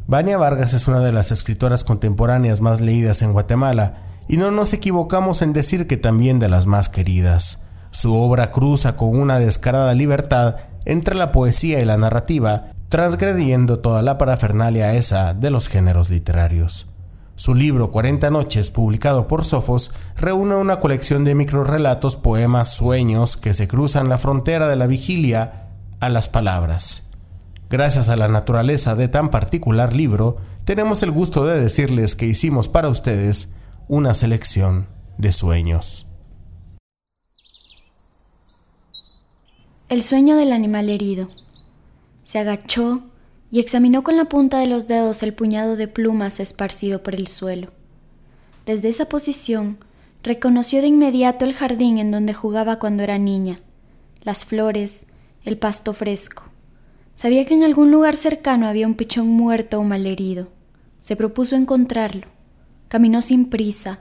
Vania 0.05 0.37
Vargas 0.37 0.73
es 0.73 0.87
una 0.87 1.01
de 1.01 1.11
las 1.11 1.31
escritoras 1.31 1.83
contemporáneas 1.83 2.61
más 2.61 2.79
leídas 2.79 3.23
en 3.23 3.33
Guatemala 3.33 4.06
y 4.27 4.37
no 4.37 4.51
nos 4.51 4.73
equivocamos 4.73 5.41
en 5.41 5.53
decir 5.53 5.87
que 5.87 5.97
también 5.97 6.39
de 6.39 6.49
las 6.49 6.65
más 6.65 6.89
queridas. 6.89 7.63
Su 7.91 8.13
obra 8.15 8.51
cruza 8.51 8.97
con 8.97 9.17
una 9.17 9.39
descarada 9.39 9.93
libertad 9.93 10.57
entre 10.85 11.15
la 11.15 11.31
poesía 11.31 11.79
y 11.79 11.85
la 11.85 11.97
narrativa, 11.97 12.71
transgrediendo 12.89 13.79
toda 13.79 14.01
la 14.01 14.17
parafernalia 14.17 14.93
esa 14.95 15.33
de 15.33 15.49
los 15.49 15.67
géneros 15.67 16.09
literarios. 16.09 16.87
Su 17.35 17.53
libro 17.53 17.91
40 17.91 18.29
noches, 18.31 18.71
publicado 18.71 19.27
por 19.27 19.45
Sofos, 19.45 19.91
reúne 20.15 20.55
una 20.55 20.79
colección 20.79 21.23
de 21.23 21.35
microrelatos, 21.35 22.15
poemas, 22.15 22.69
sueños 22.69 23.37
que 23.37 23.53
se 23.53 23.67
cruzan 23.67 24.09
la 24.09 24.17
frontera 24.17 24.67
de 24.67 24.75
la 24.75 24.87
vigilia 24.87 25.67
a 25.99 26.09
las 26.09 26.29
palabras. 26.29 27.11
Gracias 27.69 28.09
a 28.09 28.15
la 28.15 28.27
naturaleza 28.27 28.95
de 28.95 29.07
tan 29.07 29.29
particular 29.29 29.93
libro, 29.93 30.37
tenemos 30.65 31.03
el 31.03 31.11
gusto 31.11 31.45
de 31.45 31.59
decirles 31.59 32.15
que 32.15 32.25
hicimos 32.25 32.69
para 32.69 32.89
ustedes 32.89 33.56
una 33.89 34.13
selección 34.13 34.85
de 35.17 35.31
sueños. 35.31 36.05
El 39.87 40.03
sueño 40.03 40.35
del 40.35 40.51
animal 40.51 40.89
herido. 40.89 41.29
Se 42.23 42.37
agachó 42.37 43.03
y 43.49 43.61
examinó 43.61 44.03
con 44.03 44.17
la 44.17 44.25
punta 44.25 44.59
de 44.59 44.67
los 44.67 44.87
dedos 44.87 45.23
el 45.23 45.33
puñado 45.33 45.77
de 45.77 45.87
plumas 45.87 46.41
esparcido 46.41 47.01
por 47.01 47.15
el 47.15 47.27
suelo. 47.27 47.71
Desde 48.65 48.89
esa 48.89 49.07
posición, 49.07 49.77
reconoció 50.21 50.81
de 50.81 50.87
inmediato 50.87 51.45
el 51.45 51.53
jardín 51.53 51.97
en 51.97 52.11
donde 52.11 52.33
jugaba 52.33 52.79
cuando 52.79 53.03
era 53.03 53.17
niña, 53.17 53.61
las 54.21 54.43
flores, 54.43 55.05
el 55.45 55.57
pasto 55.57 55.93
fresco. 55.93 56.43
Sabía 57.15 57.45
que 57.45 57.53
en 57.53 57.63
algún 57.63 57.89
lugar 57.89 58.17
cercano 58.17 58.67
había 58.67 58.85
un 58.85 58.95
pichón 58.95 59.27
muerto 59.29 59.79
o 59.79 59.83
malherido. 59.85 60.49
Se 60.99 61.15
propuso 61.15 61.55
encontrarlo. 61.55 62.36
Caminó 62.87 63.21
sin 63.21 63.49
prisa, 63.49 63.99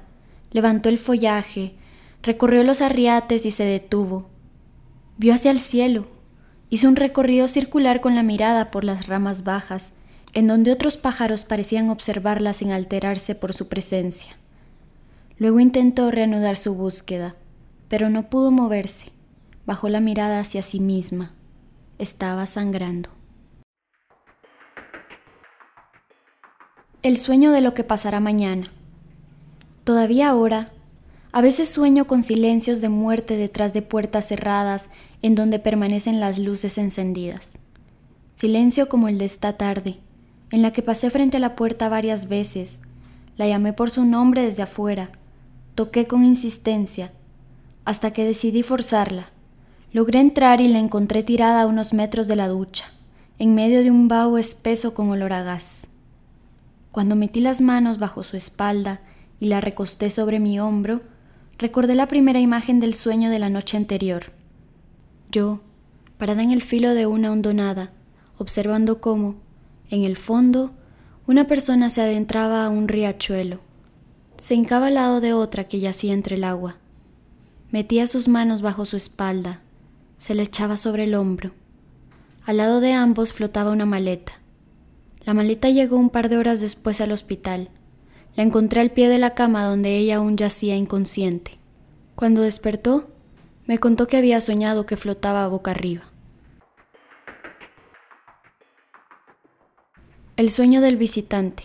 levantó 0.51 0.89
el 0.89 0.99
follaje, 0.99 1.75
recorrió 2.23 2.63
los 2.63 2.81
arriates 2.81 3.47
y 3.47 3.51
se 3.51 3.65
detuvo. 3.65 4.29
Vio 5.19 5.35
hacia 5.35 5.51
el 5.51 5.61
cielo, 5.61 6.07
hizo 6.71 6.89
un 6.89 6.97
recorrido 6.97 7.49
circular 7.49 8.01
con 8.01 8.15
la 8.15 8.23
mirada 8.23 8.71
por 8.71 8.85
las 8.85 9.07
ramas 9.07 9.45
bajas, 9.45 9.93
en 10.35 10.47
donde 10.47 10.71
otros 10.71 10.97
pájaros 10.97 11.45
parecían 11.45 11.89
observarla 11.89 12.53
sin 12.53 12.71
alterarse 12.71 13.35
por 13.35 13.55
su 13.55 13.69
presencia. 13.69 14.37
Luego 15.39 15.61
intentó 15.61 16.11
reanudar 16.11 16.57
su 16.57 16.75
búsqueda, 16.75 17.35
pero 17.89 18.11
no 18.11 18.29
pudo 18.29 18.51
moverse. 18.51 19.13
Bajó 19.65 19.89
la 19.89 20.01
mirada 20.01 20.41
hacia 20.41 20.63
sí 20.63 20.81
misma. 20.81 21.33
Estaba 21.99 22.47
sangrando. 22.47 23.11
El 27.03 27.17
sueño 27.17 27.53
de 27.53 27.61
lo 27.61 27.75
que 27.75 27.85
pasará 27.85 28.21
mañana. 28.21 28.65
Todavía 29.87 30.31
ahora, 30.31 30.71
a 31.31 31.41
veces 31.41 31.69
sueño 31.69 32.09
con 32.09 32.25
silencios 32.25 32.81
de 32.81 32.89
muerte 32.89 33.37
detrás 33.37 33.73
de 33.73 33.83
puertas 33.83 34.27
cerradas 34.27 34.89
en 35.23 35.37
donde 35.37 35.61
permanecen 35.61 36.19
las 36.19 36.41
luces 36.41 36.77
encendidas. 36.77 37.59
Silencio 38.35 38.89
como 38.89 39.07
el 39.07 39.19
de 39.19 39.27
esta 39.27 39.57
tarde, 39.57 40.01
en 40.51 40.63
la 40.63 40.73
que 40.73 40.83
pasé 40.83 41.09
frente 41.09 41.37
a 41.37 41.41
la 41.41 41.55
puerta 41.55 41.89
varias 41.89 42.29
veces, 42.29 42.81
la 43.37 43.47
llamé 43.47 43.73
por 43.73 43.91
su 43.91 44.05
nombre 44.05 44.45
desde 44.45 44.65
afuera, 44.65 45.13
toqué 45.77 46.09
con 46.09 46.25
insistencia, 46.25 47.13
hasta 47.85 48.13
que 48.13 48.25
decidí 48.25 48.65
forzarla. 48.65 49.27
Logré 49.93 50.19
entrar 50.19 50.61
y 50.61 50.67
la 50.67 50.81
encontré 50.81 51.23
tirada 51.23 51.63
a 51.63 51.67
unos 51.67 51.95
metros 51.95 52.27
de 52.27 52.35
la 52.35 52.49
ducha, 52.49 52.87
en 53.39 53.55
medio 53.55 53.85
de 53.85 53.93
un 53.93 54.09
vaho 54.09 54.37
espeso 54.37 54.95
con 54.95 55.11
olor 55.11 55.33
a 55.33 55.45
gas. 55.45 55.87
Cuando 56.91 57.15
metí 57.15 57.41
las 57.41 57.61
manos 57.61 58.01
bajo 58.01 58.25
su 58.25 58.37
espalda 58.37 59.01
y 59.41 59.47
la 59.47 59.61
recosté 59.61 60.11
sobre 60.11 60.41
mi 60.41 60.59
hombro, 60.61 61.03
recordé 61.59 61.95
la 61.95 62.09
primera 62.09 62.41
imagen 62.41 62.81
del 62.81 62.95
sueño 62.95 63.31
de 63.31 63.39
la 63.39 63.51
noche 63.51 63.77
anterior. 63.77 64.33
Yo, 65.31 65.61
parada 66.19 66.43
en 66.43 66.53
el 66.53 66.63
filo 66.63 66.95
de 66.95 67.07
una 67.07 67.33
hondonada, 67.33 67.91
observando 68.39 69.01
cómo, 69.01 69.37
en 69.91 70.05
el 70.05 70.17
fondo, 70.17 70.73
una 71.27 71.47
persona 71.47 71.91
se 71.91 72.03
adentraba 72.03 72.65
a 72.65 72.71
un 72.71 72.89
riachuelo. 72.89 73.61
Se 74.37 74.55
hincaba 74.55 74.89
al 74.89 74.95
lado 74.95 75.21
de 75.21 75.33
otra 75.33 75.65
que 75.65 75.81
yacía 75.81 76.13
entre 76.13 76.37
el 76.37 76.45
agua. 76.45 76.77
Metía 77.71 78.07
sus 78.07 78.29
manos 78.29 78.63
bajo 78.63 78.87
su 78.87 78.97
espalda, 78.97 79.61
se 80.19 80.35
le 80.35 80.43
echaba 80.43 80.77
sobre 80.77 81.05
el 81.05 81.15
hombro. 81.15 81.53
Al 82.45 82.59
lado 82.59 82.81
de 82.81 82.93
ambos 82.93 83.33
flotaba 83.33 83.71
una 83.71 83.87
maleta. 83.87 84.41
La 85.25 85.35
maleta 85.35 85.69
llegó 85.69 85.97
un 85.97 86.11
par 86.11 86.29
de 86.29 86.39
horas 86.39 86.61
después 86.61 87.01
al 87.01 87.11
hospital. 87.11 87.71
La 88.37 88.43
encontré 88.43 88.83
al 88.83 88.91
pie 88.91 89.09
de 89.09 89.19
la 89.19 89.35
cama 89.35 89.65
donde 89.65 89.97
ella 89.97 90.17
aún 90.17 90.37
yacía 90.37 90.77
inconsciente. 90.77 91.59
Cuando 92.15 92.43
despertó, 92.43 93.09
me 93.67 93.79
contó 93.79 94.07
que 94.07 94.19
había 94.19 94.41
soñado 94.41 94.87
que 94.87 94.97
flotaba 94.97 95.49
boca 95.49 95.71
arriba. 95.71 96.05
El 100.37 100.51
sueño 100.51 100.83
del 100.83 100.99
visitante. 100.99 101.65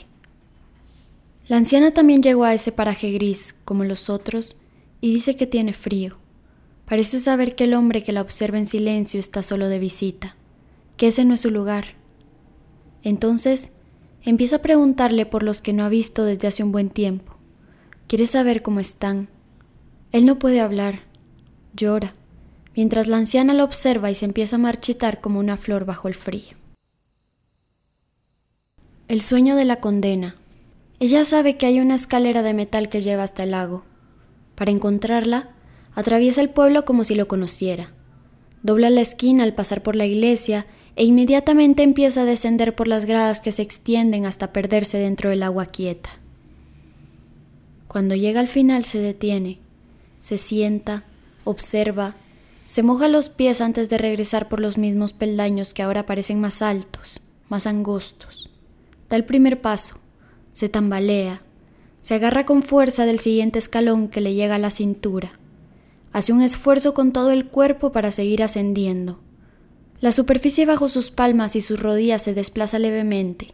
La 1.48 1.58
anciana 1.58 1.92
también 1.92 2.24
llegó 2.24 2.46
a 2.46 2.54
ese 2.54 2.72
paraje 2.72 3.12
gris, 3.12 3.54
como 3.66 3.84
los 3.84 4.10
otros, 4.10 4.58
y 5.02 5.14
dice 5.14 5.36
que 5.36 5.46
tiene 5.46 5.74
frío. 5.74 6.18
Parece 6.86 7.20
saber 7.20 7.56
que 7.56 7.66
el 7.66 7.74
hombre 7.74 8.02
que 8.02 8.14
la 8.14 8.22
observa 8.22 8.58
en 8.58 8.66
silencio 8.66 9.20
está 9.20 9.44
solo 9.44 9.68
de 9.68 9.80
visita, 9.80 10.38
que 10.96 11.08
ese 11.08 11.26
no 11.26 11.34
es 11.34 11.42
su 11.42 11.52
lugar. 11.52 11.96
Entonces, 13.04 13.74
empieza 14.30 14.58
a 14.58 14.62
preguntarle 14.62 15.26
por 15.26 15.44
los 15.44 15.62
que 15.62 15.74
no 15.74 15.84
ha 15.84 15.90
visto 15.90 16.24
desde 16.26 16.48
hace 16.48 16.64
un 16.64 16.72
buen 16.72 16.90
tiempo. 16.90 17.36
Quiere 18.08 18.28
saber 18.28 18.62
cómo 18.62 18.80
están. 18.80 19.30
Él 20.12 20.26
no 20.26 20.38
puede 20.38 20.60
hablar. 20.60 21.02
Llora, 21.74 22.14
mientras 22.76 23.08
la 23.08 23.18
anciana 23.18 23.54
lo 23.54 23.64
observa 23.64 24.12
y 24.12 24.16
se 24.16 24.26
empieza 24.26 24.58
a 24.58 24.60
marchitar 24.60 25.22
como 25.22 25.40
una 25.40 25.58
flor 25.58 25.86
bajo 25.86 26.08
el 26.08 26.16
frío. 26.16 26.58
El 29.08 29.22
sueño 29.22 29.56
de 29.56 29.66
la 29.66 29.78
condena. 29.80 30.36
Ella 31.00 31.26
sabe 31.26 31.58
que 31.58 31.66
hay 31.66 31.80
una 31.80 31.96
escalera 31.96 32.44
de 32.44 32.54
metal 32.54 32.90
que 32.90 33.02
lleva 33.02 33.24
hasta 33.24 33.44
el 33.44 33.52
lago. 33.52 33.84
Para 34.56 34.72
encontrarla, 34.72 35.50
atraviesa 35.96 36.42
el 36.42 36.50
pueblo 36.50 36.86
como 36.86 37.04
si 37.04 37.16
lo 37.16 37.28
conociera. 37.28 37.94
Dobla 38.64 38.90
la 38.90 39.02
esquina 39.02 39.44
al 39.44 39.56
pasar 39.56 39.82
por 39.82 39.96
la 39.96 40.06
iglesia 40.06 40.66
e 40.96 41.06
inmediatamente 41.06 41.84
empieza 41.84 42.22
a 42.22 42.26
descender 42.26 42.76
por 42.76 42.88
las 42.88 43.06
gradas 43.06 43.42
que 43.42 43.52
se 43.52 43.62
extienden 43.62 44.26
hasta 44.26 44.52
perderse 44.52 44.98
dentro 44.98 45.30
del 45.30 45.44
agua 45.44 45.66
quieta. 45.66 46.10
Cuando 47.88 48.16
llega 48.16 48.40
al 48.40 48.48
final 48.48 48.86
se 48.86 49.00
detiene, 49.00 49.60
se 50.20 50.38
sienta, 50.38 51.04
observa, 51.44 52.16
se 52.64 52.84
moja 52.84 53.08
los 53.08 53.30
pies 53.30 53.60
antes 53.60 53.90
de 53.90 53.98
regresar 53.98 54.48
por 54.48 54.60
los 54.60 54.78
mismos 54.78 55.14
peldaños 55.14 55.74
que 55.74 55.82
ahora 55.84 56.06
parecen 56.06 56.40
más 56.40 56.62
altos, 56.62 57.22
más 57.50 57.68
angostos. 57.68 58.50
Da 59.10 59.18
el 59.18 59.26
primer 59.26 59.60
paso, 59.60 60.00
se 60.54 60.70
tambalea, 60.70 61.42
se 62.02 62.16
agarra 62.16 62.46
con 62.46 62.64
fuerza 62.64 63.06
del 63.06 63.20
siguiente 63.20 63.60
escalón 63.60 64.08
que 64.08 64.22
le 64.22 64.34
llega 64.34 64.56
a 64.56 64.60
la 64.60 64.72
cintura. 64.72 65.40
Hace 66.14 66.34
un 66.34 66.42
esfuerzo 66.42 66.94
con 66.94 67.12
todo 67.12 67.32
el 67.32 67.48
cuerpo 67.48 67.92
para 67.92 68.12
seguir 68.12 68.44
ascendiendo. 68.44 69.20
La 70.02 70.12
superficie 70.12 70.66
bajo 70.66 70.90
sus 70.90 71.12
palmas 71.12 71.56
y 71.56 71.62
sus 71.62 71.80
rodillas 71.80 72.24
se 72.24 72.34
desplaza 72.34 72.80
levemente. 72.80 73.54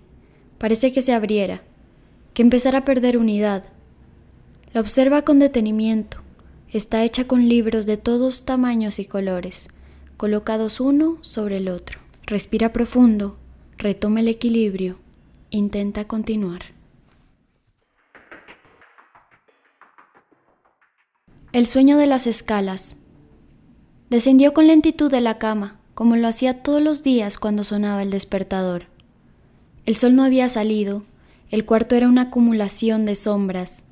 Parece 0.57 0.93
que 0.93 1.01
se 1.01 1.11
abriera, 1.11 1.61
que 2.33 2.41
empezara 2.41 2.79
a 2.79 2.85
perder 2.85 3.17
unidad. 3.17 3.65
La 4.71 4.79
observa 4.79 5.23
con 5.23 5.39
detenimiento. 5.39 6.19
Está 6.71 7.03
hecha 7.03 7.27
con 7.27 7.49
libros 7.49 7.85
de 7.85 7.97
todos 7.97 8.45
tamaños 8.45 8.97
y 8.99 9.05
colores, 9.05 9.67
colocados 10.15 10.79
uno 10.79 11.17
sobre 11.21 11.57
el 11.57 11.67
otro. 11.67 11.99
Respira 12.25 12.71
profundo, 12.71 13.37
retoma 13.77 14.21
el 14.21 14.29
equilibrio, 14.29 14.99
intenta 15.49 16.07
continuar. 16.07 16.61
El 21.51 21.67
sueño 21.67 21.97
de 21.97 22.07
las 22.07 22.25
escalas. 22.25 22.95
Descendió 24.09 24.53
con 24.53 24.67
lentitud 24.67 25.11
de 25.11 25.19
la 25.19 25.37
cama, 25.37 25.76
como 25.97 26.15
lo 26.15 26.27
hacía 26.27 26.61
todos 26.61 26.79
los 26.79 27.01
días 27.01 27.39
cuando 27.39 27.63
sonaba 27.63 28.03
el 28.03 28.11
despertador. 28.11 28.83
El 29.87 29.95
sol 29.95 30.15
no 30.15 30.23
había 30.23 30.47
salido, 30.47 31.01
el 31.49 31.65
cuarto 31.65 31.95
era 31.95 32.07
una 32.07 32.21
acumulación 32.21 33.07
de 33.07 33.15
sombras. 33.15 33.85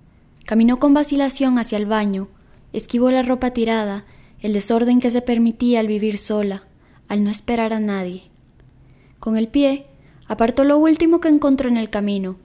Caminó 0.46 0.78
con 0.78 0.94
vacilación 0.94 1.58
hacia 1.58 1.80
el 1.80 1.88
baño, 1.88 2.28
esquivó 2.74 3.10
la 3.10 3.24
ropa 3.24 3.54
tirada, 3.54 4.06
el 4.40 4.54
desorden 4.54 5.00
que 5.00 5.10
se 5.10 5.24
permitía 5.24 5.80
al 5.80 5.88
vivir 5.88 6.20
sola, 6.20 6.66
al 7.08 7.24
no 7.24 7.32
esperar 7.32 7.74
a 7.74 7.80
nadie. 7.80 8.30
Con 9.18 9.36
el 9.36 9.48
pie, 9.48 9.88
apartó 10.28 10.64
lo 10.64 10.78
último 10.78 11.20
que 11.20 11.30
encontró 11.30 11.70
en 11.70 11.78
el 11.78 11.90
camino, 11.90 12.38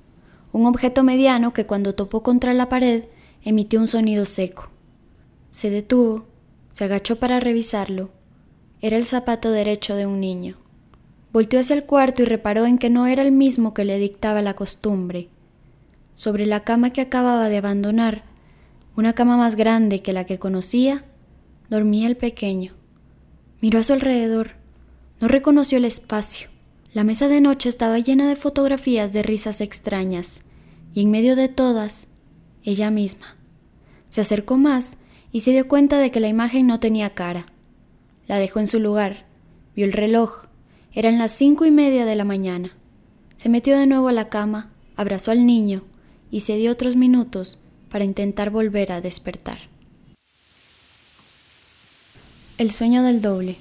un 0.53 0.65
objeto 0.65 1.03
mediano 1.03 1.53
que 1.53 1.67
cuando 1.67 1.95
topó 1.95 2.23
contra 2.23 2.55
la 2.55 2.71
pared 2.71 3.05
emitió 3.45 3.79
un 3.79 3.89
sonido 3.89 4.25
seco. 4.25 4.71
Se 5.51 5.69
detuvo, 5.69 6.25
se 6.71 6.85
agachó 6.85 7.17
para 7.17 7.41
revisarlo 7.41 8.09
era 8.81 8.97
el 8.97 9.05
zapato 9.05 9.51
derecho 9.51 9.95
de 9.95 10.07
un 10.07 10.21
niño. 10.21 10.57
Volteó 11.33 11.61
hacia 11.61 11.77
el 11.77 11.85
cuarto 11.85 12.23
y 12.23 12.25
reparó 12.25 12.67
en 12.67 12.79
que 12.79 12.91
no 12.91 13.07
era 13.07 13.23
el 13.23 13.33
mismo 13.33 13.75
que 13.75 13.85
le 13.85 13.99
dictaba 13.99 14.43
la 14.43 14.55
costumbre. 14.55 15.29
Sobre 16.15 16.47
la 16.47 16.65
cama 16.65 16.91
que 16.91 17.01
acababa 17.01 17.49
de 17.49 17.59
abandonar, 17.59 18.25
una 18.97 19.13
cama 19.13 19.37
más 19.37 19.55
grande 19.55 20.01
que 20.01 20.13
la 20.13 20.25
que 20.25 20.39
conocía, 20.39 21.05
dormía 21.69 22.09
el 22.09 22.17
pequeño. 22.17 22.75
Miró 23.61 23.79
a 23.79 23.85
su 23.85 23.93
alrededor. 23.93 24.53
No 25.21 25.29
reconoció 25.29 25.79
el 25.79 25.85
espacio. 25.85 26.49
La 26.93 27.05
mesa 27.05 27.29
de 27.29 27.41
noche 27.41 27.69
estaba 27.69 27.99
llena 27.99 28.29
de 28.29 28.35
fotografías 28.35 29.13
de 29.13 29.23
risas 29.23 29.61
extrañas, 29.61 30.41
y 30.93 31.03
en 31.03 31.11
medio 31.11 31.37
de 31.37 31.49
todas, 31.49 32.09
ella 32.65 32.91
misma. 32.91 33.37
Se 34.09 34.21
acercó 34.21 34.57
más 34.57 34.97
y 35.31 35.41
se 35.41 35.53
dio 35.53 35.69
cuenta 35.69 35.99
de 35.99 36.11
que 36.11 36.19
la 36.19 36.27
imagen 36.27 36.67
no 36.67 36.81
tenía 36.81 37.11
cara. 37.11 37.47
La 38.31 38.39
dejó 38.39 38.61
en 38.61 38.69
su 38.69 38.79
lugar. 38.79 39.25
Vio 39.75 39.85
el 39.85 39.93
reloj. 39.93 40.45
Eran 40.93 41.19
las 41.19 41.33
cinco 41.33 41.67
y 41.67 41.73
media 41.73 42.05
de 42.05 42.15
la 42.15 42.23
mañana. 42.23 42.77
Se 43.35 43.49
metió 43.49 43.77
de 43.77 43.89
nuevo 43.89 44.07
a 44.07 44.13
la 44.13 44.29
cama, 44.29 44.71
abrazó 44.95 45.33
al 45.33 45.47
niño 45.47 45.83
y 46.31 46.39
se 46.39 46.55
dio 46.55 46.71
otros 46.71 46.95
minutos 46.95 47.59
para 47.89 48.05
intentar 48.05 48.51
volver 48.51 48.93
a 48.93 49.01
despertar. 49.01 49.63
El 52.57 52.71
sueño 52.71 53.03
del 53.03 53.21
doble. 53.21 53.57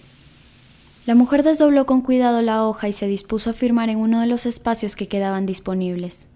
La 1.07 1.15
mujer 1.15 1.41
desdobló 1.41 1.87
con 1.87 2.03
cuidado 2.03 2.43
la 2.43 2.63
hoja 2.63 2.87
y 2.87 2.93
se 2.93 3.07
dispuso 3.07 3.49
a 3.49 3.53
firmar 3.53 3.89
en 3.89 3.97
uno 3.97 4.21
de 4.21 4.27
los 4.27 4.45
espacios 4.45 4.95
que 4.95 5.07
quedaban 5.07 5.47
disponibles. 5.47 6.27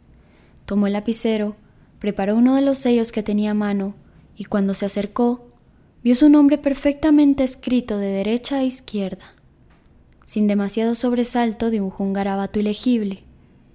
Tomó 0.66 0.88
el 0.88 0.94
lapicero, 0.94 1.56
preparó 2.00 2.36
uno 2.36 2.56
de 2.56 2.64
los 2.64 2.80
sellos 2.80 3.12
que 3.12 3.22
tenía 3.22 3.52
a 3.52 3.54
mano 3.54 3.94
y 4.36 4.46
cuando 4.46 4.74
se 4.74 4.88
acercó 4.88 5.53
Vio 6.04 6.16
su 6.16 6.28
nombre 6.28 6.58
perfectamente 6.58 7.46
escrito 7.46 7.98
de 7.98 8.08
derecha 8.08 8.58
a 8.58 8.64
izquierda. 8.64 9.34
Sin 10.26 10.48
demasiado 10.48 10.96
sobresalto 10.96 11.70
dibujó 11.70 12.04
un 12.04 12.12
garabato 12.12 12.60
ilegible, 12.60 13.24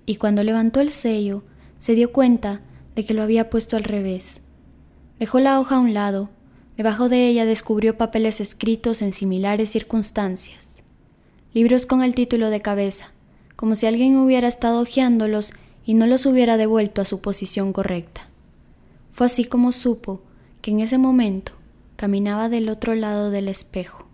y 0.05 0.17
cuando 0.17 0.45
levantó 0.45 0.81
el 0.81 0.91
sello, 0.91 1.43
se 1.79 1.95
dio 1.95 2.13
cuenta 2.13 2.61
de 2.95 3.07
que 3.07 3.15
lo 3.15 3.23
había 3.23 3.49
puesto 3.49 3.79
al 3.79 3.85
revés. 3.85 4.43
Dejó 5.19 5.41
la 5.41 5.59
hoja 5.59 5.77
a 5.77 5.81
un 5.81 5.95
lado, 5.95 6.29
debajo 6.77 7.09
de 7.09 7.29
ella 7.29 7.47
descubrió 7.47 7.97
papeles 7.97 8.43
escritos 8.43 9.01
en 9.01 9.15
similares 9.15 9.71
circunstancias. 9.71 10.83
Libros 11.55 11.87
con 11.87 12.03
el 12.03 12.15
título 12.15 12.51
de 12.51 12.61
cabeza, 12.61 13.11
como 13.57 13.75
si 13.75 13.87
alguien 13.87 14.19
hubiera 14.19 14.49
estado 14.49 14.83
hojeándolos 14.83 15.55
y 15.87 15.95
no 15.95 16.07
los 16.07 16.27
hubiera 16.27 16.59
devuelto 16.59 17.01
a 17.01 17.07
su 17.07 17.23
posición 17.23 17.73
correcta. 17.73 18.29
Fue 19.13 19.25
así 19.25 19.47
como 19.47 19.73
supo 19.73 20.21
que 20.61 20.73
en 20.73 20.81
ese 20.81 20.99
momento 20.99 21.58
caminaba 21.99 22.49
del 22.49 22.69
otro 22.69 22.95
lado 22.95 23.33
del 23.33 23.49
espejo. 23.49 24.07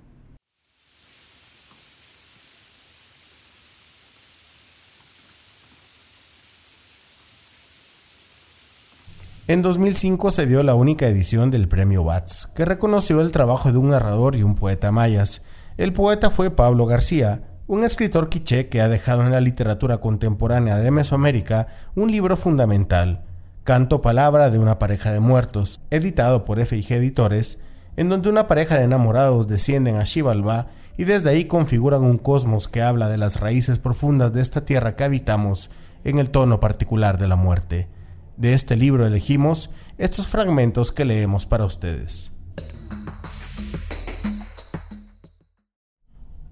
En 9.46 9.60
2005 9.60 10.30
se 10.30 10.46
dio 10.46 10.62
la 10.62 10.74
única 10.74 11.06
edición 11.06 11.50
del 11.50 11.68
premio 11.68 12.00
Watts, 12.00 12.46
que 12.46 12.64
reconoció 12.64 13.20
el 13.20 13.32
trabajo 13.32 13.70
de 13.70 13.76
un 13.76 13.90
narrador 13.90 14.34
y 14.34 14.42
un 14.42 14.54
poeta 14.54 14.90
mayas. 14.90 15.44
El 15.76 15.92
poeta 15.92 16.30
fue 16.30 16.50
Pablo 16.50 16.86
García, 16.86 17.42
un 17.66 17.84
escritor 17.84 18.30
quiché 18.30 18.70
que 18.70 18.80
ha 18.80 18.88
dejado 18.88 19.24
en 19.24 19.32
la 19.32 19.42
literatura 19.42 19.98
contemporánea 19.98 20.78
de 20.78 20.90
Mesoamérica 20.90 21.68
un 21.94 22.10
libro 22.10 22.38
fundamental, 22.38 23.24
Canto 23.62 24.00
Palabra 24.00 24.48
de 24.48 24.58
una 24.58 24.78
pareja 24.78 25.12
de 25.12 25.20
muertos, 25.20 25.78
editado 25.90 26.44
por 26.44 26.64
FIG 26.64 26.92
Editores, 26.92 27.62
en 27.96 28.08
donde 28.08 28.28
una 28.28 28.46
pareja 28.46 28.76
de 28.76 28.84
enamorados 28.84 29.46
descienden 29.46 29.96
a 29.96 30.04
Xibalbá 30.04 30.68
y 30.96 31.04
desde 31.04 31.30
ahí 31.30 31.46
configuran 31.46 32.02
un 32.02 32.18
cosmos 32.18 32.68
que 32.68 32.82
habla 32.82 33.08
de 33.08 33.18
las 33.18 33.40
raíces 33.40 33.78
profundas 33.78 34.32
de 34.32 34.40
esta 34.40 34.64
tierra 34.64 34.96
que 34.96 35.04
habitamos 35.04 35.70
en 36.04 36.18
el 36.18 36.30
tono 36.30 36.60
particular 36.60 37.18
de 37.18 37.28
la 37.28 37.36
muerte. 37.36 37.88
De 38.36 38.54
este 38.54 38.76
libro 38.76 39.06
elegimos 39.06 39.70
estos 39.98 40.26
fragmentos 40.26 40.92
que 40.92 41.04
leemos 41.04 41.46
para 41.46 41.64
ustedes. 41.64 42.32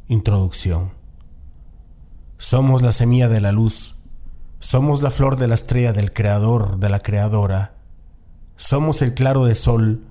Introducción. 0.08 0.92
Somos 2.38 2.82
la 2.82 2.92
semilla 2.92 3.28
de 3.28 3.40
la 3.40 3.52
luz, 3.52 3.96
somos 4.58 5.02
la 5.02 5.10
flor 5.10 5.36
de 5.36 5.48
la 5.48 5.54
estrella 5.54 5.92
del 5.92 6.12
creador, 6.12 6.78
de 6.78 6.88
la 6.88 7.00
creadora, 7.00 7.76
somos 8.56 9.02
el 9.02 9.14
claro 9.14 9.44
de 9.44 9.54
sol, 9.54 10.02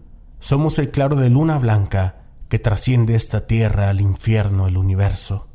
somos 0.42 0.78
el 0.80 0.90
claro 0.90 1.16
de 1.16 1.30
luna 1.30 1.58
blanca 1.60 2.16
que 2.50 2.60
trasciende 2.60 3.16
esta 3.16 3.48
tierra 3.48 3.90
al 3.90 4.02
infierno, 4.02 4.68
el 4.68 4.76
universo. 4.76 5.48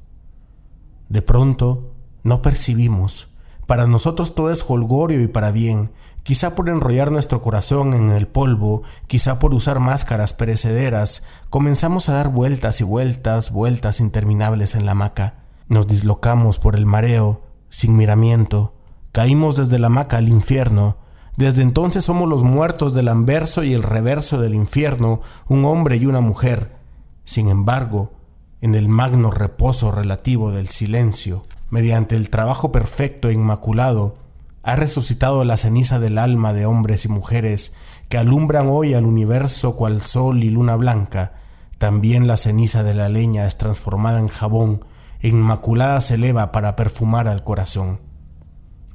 De 1.10 1.20
pronto, 1.20 1.92
no 2.22 2.40
percibimos. 2.40 3.28
Para 3.66 3.86
nosotros 3.86 4.34
todo 4.34 4.50
es 4.50 4.64
holgorio 4.66 5.20
y 5.20 5.26
para 5.26 5.50
bien, 5.50 5.92
quizá 6.22 6.54
por 6.54 6.68
enrollar 6.68 7.10
nuestro 7.10 7.42
corazón 7.42 7.94
en 7.94 8.10
el 8.10 8.28
polvo, 8.28 8.84
quizá 9.08 9.40
por 9.40 9.54
usar 9.54 9.80
máscaras 9.80 10.32
perecederas, 10.32 11.24
comenzamos 11.50 12.08
a 12.08 12.14
dar 12.14 12.28
vueltas 12.28 12.80
y 12.80 12.84
vueltas, 12.84 13.50
vueltas 13.50 14.00
interminables 14.00 14.76
en 14.76 14.86
la 14.86 14.92
hamaca. 14.92 15.34
Nos 15.68 15.88
dislocamos 15.88 16.60
por 16.60 16.76
el 16.76 16.86
mareo, 16.86 17.42
sin 17.68 17.96
miramiento, 17.96 18.74
caímos 19.10 19.56
desde 19.56 19.80
la 19.80 19.88
hamaca 19.88 20.16
al 20.16 20.28
infierno, 20.28 20.98
desde 21.36 21.62
entonces 21.62 22.04
somos 22.04 22.28
los 22.28 22.42
muertos 22.42 22.94
del 22.94 23.08
anverso 23.08 23.62
y 23.62 23.74
el 23.74 23.82
reverso 23.82 24.40
del 24.40 24.54
infierno, 24.54 25.20
un 25.48 25.64
hombre 25.64 25.96
y 25.96 26.06
una 26.06 26.20
mujer. 26.20 26.76
Sin 27.24 27.48
embargo, 27.48 28.12
en 28.60 28.74
el 28.74 28.88
magno 28.88 29.30
reposo 29.30 29.90
relativo 29.90 30.50
del 30.50 30.68
silencio, 30.68 31.44
mediante 31.68 32.16
el 32.16 32.30
trabajo 32.30 32.72
perfecto 32.72 33.28
e 33.28 33.34
inmaculado, 33.34 34.14
ha 34.62 34.76
resucitado 34.76 35.44
la 35.44 35.56
ceniza 35.56 36.00
del 36.00 36.18
alma 36.18 36.52
de 36.52 36.66
hombres 36.66 37.04
y 37.04 37.08
mujeres 37.08 37.76
que 38.08 38.18
alumbran 38.18 38.68
hoy 38.68 38.94
al 38.94 39.04
universo 39.04 39.76
cual 39.76 40.00
sol 40.02 40.42
y 40.42 40.50
luna 40.50 40.74
blanca, 40.76 41.34
también 41.78 42.26
la 42.26 42.36
ceniza 42.36 42.82
de 42.82 42.94
la 42.94 43.08
leña 43.08 43.46
es 43.46 43.58
transformada 43.58 44.18
en 44.18 44.28
jabón 44.28 44.84
e 45.20 45.28
inmaculada 45.28 46.00
se 46.00 46.14
eleva 46.14 46.50
para 46.50 46.76
perfumar 46.76 47.28
al 47.28 47.44
corazón. 47.44 48.00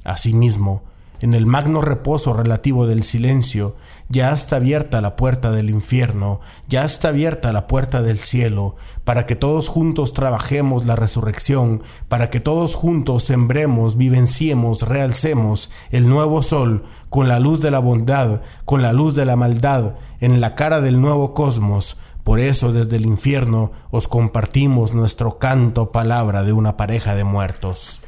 Asimismo, 0.04 0.82
en 1.22 1.34
el 1.34 1.46
magno 1.46 1.80
reposo 1.80 2.34
relativo 2.34 2.86
del 2.86 3.04
silencio, 3.04 3.76
ya 4.08 4.32
está 4.32 4.56
abierta 4.56 5.00
la 5.00 5.16
puerta 5.16 5.52
del 5.52 5.70
infierno, 5.70 6.40
ya 6.68 6.84
está 6.84 7.08
abierta 7.08 7.52
la 7.52 7.66
puerta 7.66 8.02
del 8.02 8.18
cielo, 8.18 8.76
para 9.04 9.24
que 9.24 9.36
todos 9.36 9.68
juntos 9.68 10.12
trabajemos 10.12 10.84
la 10.84 10.96
resurrección, 10.96 11.82
para 12.08 12.28
que 12.28 12.40
todos 12.40 12.74
juntos 12.74 13.22
sembremos, 13.22 13.96
vivenciemos, 13.96 14.82
realcemos 14.82 15.70
el 15.90 16.08
nuevo 16.08 16.42
sol 16.42 16.84
con 17.08 17.28
la 17.28 17.38
luz 17.38 17.60
de 17.60 17.70
la 17.70 17.78
bondad, 17.78 18.42
con 18.64 18.82
la 18.82 18.92
luz 18.92 19.14
de 19.14 19.24
la 19.24 19.36
maldad, 19.36 19.94
en 20.20 20.40
la 20.40 20.56
cara 20.56 20.80
del 20.80 21.00
nuevo 21.00 21.34
cosmos, 21.34 21.98
por 22.24 22.38
eso 22.38 22.72
desde 22.72 22.96
el 22.96 23.06
infierno 23.06 23.72
os 23.90 24.08
compartimos 24.08 24.92
nuestro 24.92 25.38
canto 25.38 25.92
palabra 25.92 26.42
de 26.42 26.52
una 26.52 26.76
pareja 26.76 27.14
de 27.14 27.24
muertos. 27.24 28.02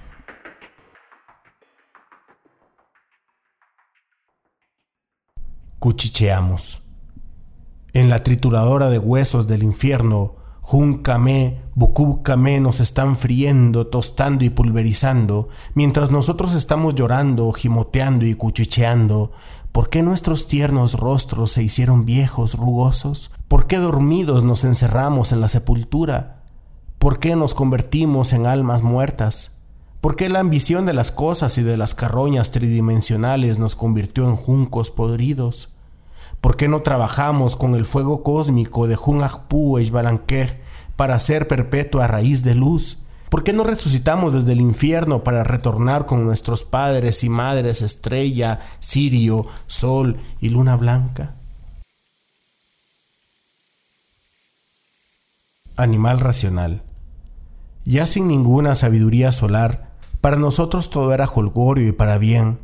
Cuchicheamos. 5.85 6.81
En 7.93 8.09
la 8.09 8.25
trituradora 8.25 8.89
de 8.89 8.99
huesos 8.99 9.47
del 9.47 9.63
infierno, 9.63 10.37
Juncamé, 10.63 11.61
Bucúcamé 11.75 12.59
nos 12.59 12.81
están 12.81 13.19
friendo, 13.19 13.89
tostando 13.89 14.47
y 14.47 14.49
pulverizando, 14.49 15.51
mientras 15.75 16.11
nosotros 16.11 16.55
estamos 16.55 16.95
llorando, 16.95 17.53
gimoteando 17.53 18.25
y 18.25 18.35
cuchicheando. 18.35 19.33
¿Por 19.73 19.91
qué 19.91 20.03
nuestros 20.03 20.49
tiernos 20.49 20.99
rostros 20.99 21.53
se 21.53 21.63
hicieron 21.63 22.07
viejos, 22.07 22.55
rugosos? 22.55 23.31
¿Por 23.47 23.67
qué 23.67 23.77
dormidos 23.77 24.43
nos 24.43 24.65
encerramos 24.65 25.33
en 25.33 25.43
la 25.43 25.49
sepultura? 25.49 26.45
¿Por 26.99 27.19
qué 27.19 27.37
nos 27.37 27.53
convertimos 27.53 28.33
en 28.33 28.47
almas 28.47 28.83
muertas? 28.83 29.67
¿Por 30.01 30.17
qué 30.17 30.31
la 30.31 30.41
ambición 30.41 30.87
de 30.87 30.95
las 30.95 31.11
cosas 31.11 31.59
y 31.59 31.63
de 31.63 31.77
las 31.77 31.95
carroñas 31.95 32.53
tridimensionales 32.53 33.59
nos 33.59 33.77
convirtió 33.77 34.27
en 34.27 34.37
juncos 34.37 34.91
podridos? 34.91 35.74
¿Por 36.45 36.59
qué 36.59 36.69
no 36.69 36.83
trabajamos 36.83 37.57
con 37.57 37.75
el 37.75 37.87
fuego 37.87 38.23
cósmico 38.23 38.87
de 38.87 38.99
Hunahpu 39.03 39.79
e 39.79 39.91
para 40.95 41.19
ser 41.19 41.49
perpetua 41.49 42.07
raíz 42.07 42.45
de 42.45 42.55
luz? 42.55 42.99
¿Por 43.31 43.45
qué 43.45 43.55
no 43.55 43.65
resucitamos 43.65 44.35
desde 44.35 44.53
el 44.53 44.61
infierno 44.61 45.25
para 45.25 45.43
retornar 45.43 46.05
con 46.05 46.23
nuestros 46.27 46.63
padres 46.63 47.25
y 47.25 47.31
madres 47.31 47.81
estrella, 47.81 48.61
Sirio, 48.79 49.47
Sol 49.69 50.19
y 50.39 50.51
Luna 50.51 50.77
Blanca? 50.77 51.33
Animal 55.79 56.21
racional. 56.21 56.83
Ya 57.87 58.05
sin 58.05 58.29
ninguna 58.29 58.75
sabiduría 58.75 59.33
solar, 59.33 59.93
para 60.21 60.37
nosotros 60.37 60.91
todo 60.91 61.15
era 61.15 61.25
holgorio 61.25 61.89
y 61.89 61.93
para 61.93 62.19
bien. 62.19 62.59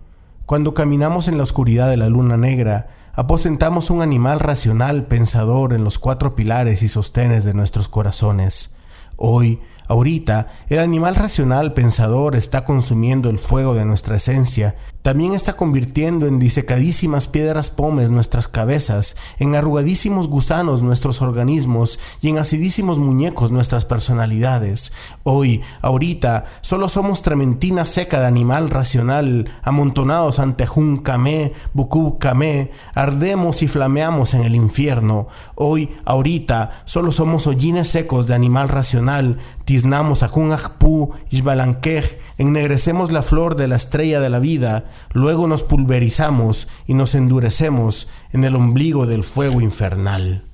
Cuando 0.45 0.75
caminamos 0.75 1.29
en 1.29 1.39
la 1.39 1.45
oscuridad 1.45 1.89
de 1.89 1.97
la 1.97 2.11
luna 2.11 2.37
negra, 2.37 3.00
aposentamos 3.13 3.91
un 3.91 4.03
animal 4.03 4.41
racional 4.41 5.07
pensador 5.07 5.73
en 5.73 5.85
los 5.85 5.99
cuatro 5.99 6.35
pilares 6.35 6.83
y 6.83 6.89
sostenes 6.89 7.45
de 7.45 7.55
nuestros 7.55 7.89
corazones. 7.89 8.77
Hoy 9.17 9.61
Ahorita, 9.91 10.47
el 10.69 10.79
animal 10.79 11.17
racional 11.17 11.73
pensador 11.73 12.37
está 12.37 12.65
consumiendo 12.65 13.29
el 13.29 13.41
fuego 13.41 13.75
de 13.75 13.85
nuestra 13.85 14.15
esencia, 14.15 14.77
también 15.03 15.35
está 15.35 15.55
convirtiendo 15.55 16.27
en 16.27 16.39
disecadísimas 16.39 17.27
piedras 17.27 17.71
pomes 17.71 18.11
nuestras 18.11 18.49
cabezas, 18.49 19.17
en 19.39 19.55
arrugadísimos 19.55 20.29
gusanos 20.29 20.83
nuestros 20.83 21.23
organismos 21.23 21.99
y 22.21 22.29
en 22.29 22.39
acidísimos 22.39 22.99
muñecos 22.99 23.51
nuestras 23.51 23.87
personalidades. 23.87 24.93
Hoy, 25.23 25.63
ahorita, 25.81 26.45
solo 26.61 26.89
somos 26.89 27.23
trementina 27.23 27.87
seca 27.87 28.21
de 28.21 28.27
animal 28.27 28.69
racional, 28.69 29.51
amontonados 29.63 30.39
ante 30.39 30.67
Juncamé, 30.67 31.55
Bucú-Camé, 31.73 32.71
ardemos 32.95 33.63
y 33.63 33.69
flameamos 33.69 34.35
en 34.35 34.43
el 34.43 34.55
infierno. 34.55 35.29
Hoy, 35.55 35.97
ahorita, 36.05 36.83
solo 36.85 37.11
somos 37.11 37.47
hollines 37.47 37.89
secos 37.89 38.27
de 38.27 38.35
animal 38.35 38.69
racional, 38.69 39.39
tiznamos 39.65 40.23
a 40.23 40.29
Junajpú, 40.29 41.13
Ishbalanquej, 41.31 42.19
ennegrecemos 42.39 43.13
la 43.13 43.23
flor 43.23 43.57
de 43.57 43.69
la 43.69 43.77
estrella 43.77 44.21
de 44.21 44.31
la 44.31 44.39
vida, 44.39 44.90
luego 45.13 45.47
nos 45.47 45.63
pulverizamos 45.63 46.69
y 46.87 46.95
nos 46.95 47.15
endurecemos 47.15 48.09
en 48.33 48.45
el 48.45 48.57
ombligo 48.57 49.07
del 49.07 49.25
fuego 49.25 49.61
infernal. 49.61 50.45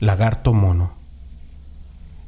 Lagarto 0.00 0.52
mono. 0.52 0.97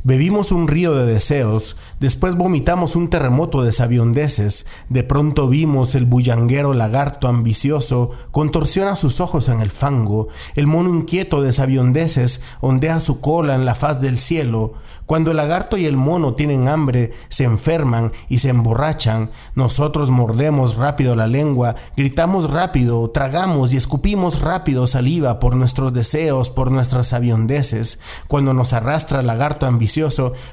Bebimos 0.02 0.50
un 0.50 0.66
río 0.66 0.94
de 0.94 1.04
deseos, 1.04 1.76
después 2.00 2.34
vomitamos 2.34 2.96
un 2.96 3.10
terremoto 3.10 3.62
de 3.62 3.70
sabiondeces, 3.70 4.66
de 4.88 5.02
pronto 5.02 5.46
vimos 5.46 5.94
el 5.94 6.06
bullanguero 6.06 6.72
lagarto 6.72 7.28
ambicioso 7.28 8.12
contorsiona 8.30 8.96
sus 8.96 9.20
ojos 9.20 9.50
en 9.50 9.60
el 9.60 9.70
fango, 9.70 10.28
el 10.56 10.66
mono 10.66 10.88
inquieto 10.88 11.42
de 11.42 11.52
sabiondeces 11.52 12.46
ondea 12.62 12.98
su 13.00 13.20
cola 13.20 13.54
en 13.54 13.66
la 13.66 13.74
faz 13.74 14.00
del 14.00 14.16
cielo, 14.16 14.72
cuando 15.04 15.32
el 15.32 15.36
lagarto 15.36 15.76
y 15.76 15.84
el 15.84 15.96
mono 15.96 16.34
tienen 16.34 16.68
hambre, 16.68 17.12
se 17.28 17.44
enferman 17.44 18.12
y 18.28 18.38
se 18.38 18.48
emborrachan, 18.48 19.32
nosotros 19.54 20.08
mordemos 20.08 20.76
rápido 20.76 21.14
la 21.16 21.26
lengua, 21.26 21.74
gritamos 21.96 22.48
rápido, 22.48 23.10
tragamos 23.10 23.72
y 23.72 23.76
escupimos 23.76 24.40
rápido 24.40 24.86
saliva 24.86 25.40
por 25.40 25.56
nuestros 25.56 25.92
deseos, 25.92 26.48
por 26.48 26.70
nuestras 26.70 27.08
sabiondeces, 27.08 28.00
cuando 28.28 28.54
nos 28.54 28.72
arrastra 28.72 29.20
el 29.20 29.26
lagarto 29.26 29.66
ambicioso, 29.66 29.89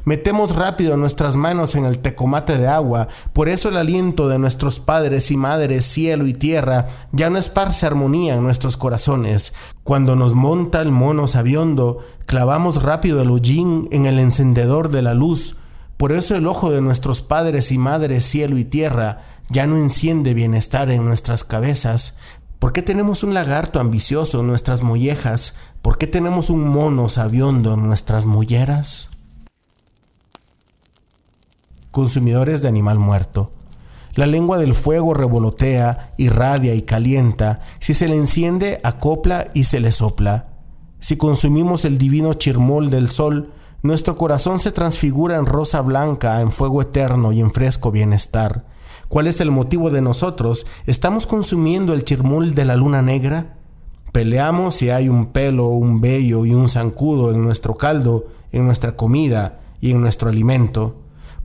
metemos 0.06 0.56
rápido 0.56 0.98
nuestras 0.98 1.36
manos 1.36 1.76
en 1.76 1.86
el 1.86 2.00
tecomate 2.00 2.58
de 2.58 2.68
agua, 2.68 3.08
por 3.34 3.50
eso 3.50 3.70
el 3.70 3.78
aliento 3.78 4.28
de 4.28 4.40
nuestros 4.40 4.80
padres 4.80 5.32
y 5.32 5.38
madres, 5.38 5.86
cielo 5.86 6.28
y 6.28 6.34
tierra, 6.34 6.88
ya 7.12 7.30
no 7.30 7.38
esparce 7.38 7.86
armonía 7.86 8.36
en 8.36 8.44
nuestros 8.44 8.78
corazones. 8.78 9.54
Cuando 9.84 10.16
nos 10.16 10.34
monta 10.34 10.82
el 10.82 10.92
mono 10.92 11.28
sabiondo, 11.28 12.00
clavamos 12.26 12.84
rápido 12.84 13.22
el 13.22 13.32
hollín 13.32 13.88
en 13.92 14.06
el 14.06 14.20
encendedor 14.20 14.90
de 14.90 15.02
la 15.02 15.14
luz, 15.14 15.58
por 15.98 16.12
eso 16.12 16.36
el 16.36 16.46
ojo 16.46 16.70
de 16.70 16.82
nuestros 16.82 17.22
padres 17.22 17.72
y 17.72 17.78
madres, 17.80 18.24
cielo 18.24 18.58
y 18.58 18.66
tierra, 18.66 19.24
ya 19.50 19.66
no 19.66 19.78
enciende 19.78 20.36
bienestar 20.36 20.92
en 20.92 21.06
nuestras 21.06 21.44
cabezas. 21.44 22.20
¿Por 22.60 22.74
qué 22.74 22.82
tenemos 22.82 23.24
un 23.24 23.34
lagarto 23.34 23.80
ambicioso 23.80 24.42
en 24.42 24.48
nuestras 24.48 24.84
mollejas? 24.84 25.58
¿Por 25.82 25.98
qué 25.98 26.06
tenemos 26.06 26.50
un 26.50 26.68
mono 26.68 27.08
sabiondo 27.10 27.74
en 27.74 27.88
nuestras 27.88 28.26
molleras? 28.26 29.17
Consumidores 31.92 32.62
de 32.62 32.68
animal 32.68 33.00
muerto. 33.00 33.52
La 34.14 34.26
lengua 34.26 34.58
del 34.58 34.74
fuego 34.74 35.14
revolotea, 35.14 36.14
irradia 36.18 36.74
y 36.74 36.82
calienta. 36.82 37.62
Si 37.80 37.94
se 37.94 38.08
le 38.08 38.16
enciende, 38.16 38.80
acopla 38.84 39.50
y 39.54 39.66
se 39.66 39.80
le 39.80 39.92
sopla. 39.92 40.48
Si 41.00 41.18
consumimos 41.18 41.86
el 41.86 42.00
divino 42.00 42.34
chirmol 42.34 42.90
del 42.90 43.10
sol, 43.10 43.52
nuestro 43.84 44.16
corazón 44.16 44.60
se 44.60 44.72
transfigura 44.72 45.38
en 45.38 45.46
rosa 45.46 45.82
blanca, 45.82 46.42
en 46.42 46.52
fuego 46.52 46.82
eterno 46.82 47.32
y 47.32 47.42
en 47.42 47.52
fresco 47.52 47.92
bienestar. 47.92 48.66
¿Cuál 49.08 49.28
es 49.28 49.40
el 49.40 49.52
motivo 49.52 49.92
de 49.92 50.02
nosotros? 50.02 50.66
¿Estamos 50.88 51.28
consumiendo 51.28 51.94
el 51.94 52.04
chirmol 52.04 52.56
de 52.56 52.66
la 52.66 52.76
luna 52.76 53.04
negra? 53.04 53.56
Peleamos 54.12 54.74
si 54.74 54.90
hay 54.90 55.10
un 55.10 55.28
pelo, 55.28 55.68
un 55.68 56.02
vello 56.02 56.46
y 56.46 56.56
un 56.56 56.70
zancudo 56.70 57.32
en 57.32 57.44
nuestro 57.44 57.78
caldo, 57.78 58.26
en 58.52 58.66
nuestra 58.66 58.98
comida 58.98 59.60
y 59.80 59.92
en 59.92 60.02
nuestro 60.02 60.30
alimento. 60.30 60.96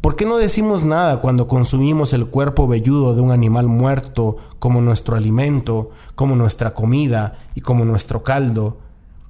¿Por 0.02 0.16
qué 0.16 0.26
no 0.26 0.36
decimos 0.36 0.84
nada 0.84 1.20
cuando 1.20 1.46
consumimos 1.46 2.12
el 2.12 2.26
cuerpo 2.26 2.66
velludo 2.66 3.14
de 3.14 3.20
un 3.20 3.30
animal 3.30 3.68
muerto 3.68 4.36
como 4.58 4.80
nuestro 4.80 5.14
alimento, 5.14 5.90
como 6.16 6.34
nuestra 6.34 6.74
comida 6.74 7.38
y 7.54 7.60
como 7.60 7.84
nuestro 7.84 8.24
caldo? 8.24 8.78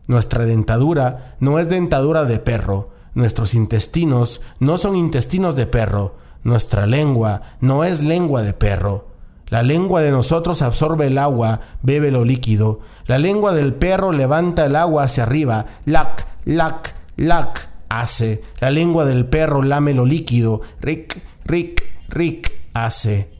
Nuestra 0.06 0.46
dentadura 0.46 1.36
no 1.40 1.58
es 1.58 1.68
dentadura 1.68 2.24
de 2.24 2.38
perro, 2.38 2.88
nuestros 3.12 3.52
intestinos 3.52 4.40
no 4.60 4.78
son 4.78 4.96
intestinos 4.96 5.56
de 5.56 5.66
perro, 5.66 6.14
nuestra 6.42 6.86
lengua 6.86 7.42
no 7.60 7.84
es 7.84 8.02
lengua 8.02 8.40
de 8.40 8.54
perro. 8.54 9.08
La 9.48 9.62
lengua 9.62 10.00
de 10.00 10.10
nosotros 10.10 10.62
absorbe 10.62 11.08
el 11.08 11.18
agua, 11.18 11.60
bebe 11.82 12.10
lo 12.10 12.24
líquido. 12.24 12.80
La 13.04 13.18
lengua 13.18 13.52
del 13.52 13.74
perro 13.74 14.10
levanta 14.10 14.64
el 14.64 14.76
agua 14.76 15.02
hacia 15.02 15.24
arriba, 15.24 15.66
lac, 15.84 16.26
lac, 16.46 16.94
lac 17.16 17.71
hace. 18.00 18.42
La 18.60 18.70
lengua 18.70 19.04
del 19.04 19.26
perro 19.26 19.62
lame 19.62 19.94
lo 19.94 20.06
líquido. 20.06 20.62
Rick, 20.80 21.22
rick, 21.44 21.84
rick 22.08 22.52
hace. 22.74 23.30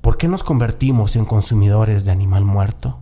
¿Por 0.00 0.16
qué 0.18 0.28
nos 0.28 0.42
convertimos 0.42 1.16
en 1.16 1.24
consumidores 1.24 2.04
de 2.04 2.12
animal 2.12 2.44
muerto? 2.44 2.98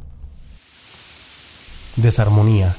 Desarmonía. 1.97 2.77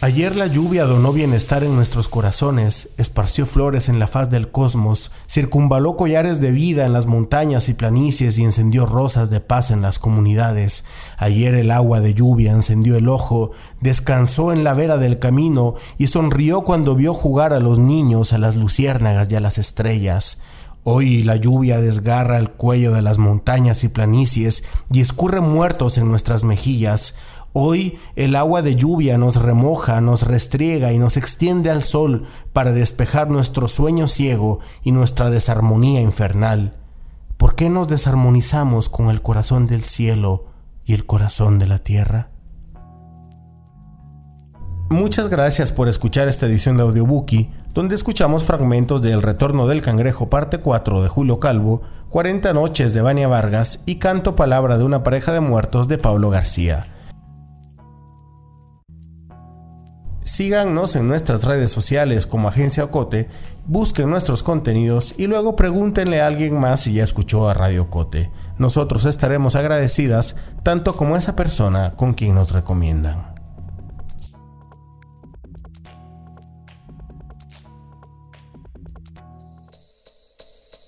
Ayer 0.00 0.36
la 0.36 0.46
lluvia 0.46 0.84
donó 0.84 1.12
bienestar 1.12 1.64
en 1.64 1.74
nuestros 1.74 2.06
corazones, 2.06 2.94
esparció 2.98 3.46
flores 3.46 3.88
en 3.88 3.98
la 3.98 4.06
faz 4.06 4.30
del 4.30 4.48
cosmos, 4.48 5.10
circunvaló 5.28 5.96
collares 5.96 6.40
de 6.40 6.52
vida 6.52 6.86
en 6.86 6.92
las 6.92 7.06
montañas 7.06 7.68
y 7.68 7.74
planicies 7.74 8.38
y 8.38 8.44
encendió 8.44 8.86
rosas 8.86 9.28
de 9.28 9.40
paz 9.40 9.72
en 9.72 9.82
las 9.82 9.98
comunidades. 9.98 10.84
Ayer 11.16 11.56
el 11.56 11.72
agua 11.72 12.00
de 12.00 12.14
lluvia 12.14 12.52
encendió 12.52 12.94
el 12.96 13.08
ojo, 13.08 13.50
descansó 13.80 14.52
en 14.52 14.62
la 14.62 14.72
vera 14.72 14.98
del 14.98 15.18
camino 15.18 15.74
y 15.98 16.06
sonrió 16.06 16.62
cuando 16.62 16.94
vio 16.94 17.12
jugar 17.12 17.52
a 17.52 17.58
los 17.58 17.80
niños, 17.80 18.32
a 18.32 18.38
las 18.38 18.54
luciérnagas 18.54 19.32
y 19.32 19.34
a 19.34 19.40
las 19.40 19.58
estrellas. 19.58 20.42
Hoy 20.90 21.22
la 21.22 21.36
lluvia 21.36 21.80
desgarra 21.80 22.38
el 22.38 22.50
cuello 22.50 22.92
de 22.92 23.02
las 23.02 23.18
montañas 23.18 23.84
y 23.84 23.88
planicies 23.88 24.64
y 24.90 25.00
escurre 25.00 25.40
muertos 25.42 25.98
en 25.98 26.08
nuestras 26.08 26.44
mejillas. 26.44 27.18
Hoy 27.52 27.98
el 28.14 28.36
agua 28.36 28.62
de 28.62 28.76
lluvia 28.76 29.18
nos 29.18 29.36
remoja, 29.36 30.00
nos 30.00 30.22
restriega 30.22 30.92
y 30.92 30.98
nos 30.98 31.16
extiende 31.16 31.70
al 31.70 31.82
sol 31.82 32.26
para 32.52 32.72
despejar 32.72 33.30
nuestro 33.30 33.68
sueño 33.68 34.06
ciego 34.06 34.60
y 34.82 34.92
nuestra 34.92 35.30
desarmonía 35.30 36.00
infernal. 36.00 36.76
¿Por 37.36 37.54
qué 37.54 37.70
nos 37.70 37.88
desarmonizamos 37.88 38.88
con 38.88 39.08
el 39.08 39.22
corazón 39.22 39.66
del 39.66 39.82
cielo 39.82 40.46
y 40.84 40.94
el 40.94 41.06
corazón 41.06 41.58
de 41.58 41.66
la 41.66 41.78
tierra? 41.78 42.30
Muchas 44.90 45.28
gracias 45.28 45.70
por 45.70 45.88
escuchar 45.88 46.28
esta 46.28 46.46
edición 46.46 46.76
de 46.76 46.82
Audiobookie, 46.82 47.50
donde 47.74 47.94
escuchamos 47.94 48.44
fragmentos 48.44 49.02
de 49.02 49.12
El 49.12 49.22
Retorno 49.22 49.66
del 49.66 49.82
Cangrejo, 49.82 50.30
parte 50.30 50.58
4 50.58 51.02
de 51.02 51.08
Julio 51.08 51.38
Calvo, 51.38 51.82
40 52.08 52.52
Noches 52.54 52.94
de 52.94 53.02
Vania 53.02 53.28
Vargas 53.28 53.82
y 53.84 53.96
Canto 53.96 54.34
Palabra 54.34 54.78
de 54.78 54.84
una 54.84 55.02
pareja 55.02 55.32
de 55.32 55.40
muertos 55.40 55.88
de 55.88 55.98
Pablo 55.98 56.30
García. 56.30 56.97
Síganos 60.28 60.94
en 60.94 61.08
nuestras 61.08 61.44
redes 61.44 61.70
sociales 61.70 62.26
como 62.26 62.48
Agencia 62.48 62.84
Ocote, 62.84 63.30
busquen 63.64 64.10
nuestros 64.10 64.42
contenidos 64.42 65.14
y 65.16 65.26
luego 65.26 65.56
pregúntenle 65.56 66.20
a 66.20 66.26
alguien 66.26 66.60
más 66.60 66.80
si 66.80 66.92
ya 66.92 67.02
escuchó 67.02 67.48
a 67.48 67.54
Radio 67.54 67.84
Ocote. 67.84 68.30
Nosotros 68.58 69.06
estaremos 69.06 69.56
agradecidas 69.56 70.36
tanto 70.62 70.96
como 70.96 71.16
esa 71.16 71.34
persona 71.34 71.94
con 71.96 72.12
quien 72.12 72.34
nos 72.34 72.52
recomiendan. 72.52 73.32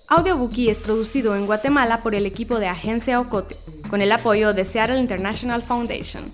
Audiobookie 0.09 0.69
es 0.69 0.77
producido 0.77 1.35
en 1.35 1.47
Guatemala 1.47 2.03
por 2.03 2.15
el 2.15 2.27
equipo 2.27 2.59
de 2.59 2.69
Agencia 2.69 3.19
Ocote, 3.19 3.57
con 3.89 4.03
el 4.03 4.13
apoyo 4.13 4.53
de 4.53 4.67
Seattle 4.67 5.01
International 5.01 5.63
Foundation. 5.63 6.25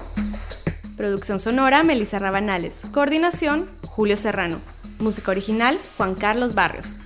Producción 0.97 1.39
sonora, 1.39 1.83
Melissa 1.83 2.19
Rabanales. 2.19 2.83
Coordinación, 2.91 3.69
Julio 3.87 4.17
Serrano. 4.17 4.61
Música 4.99 5.31
original, 5.31 5.79
Juan 5.99 6.15
Carlos 6.15 6.55
Barrios. 6.55 6.97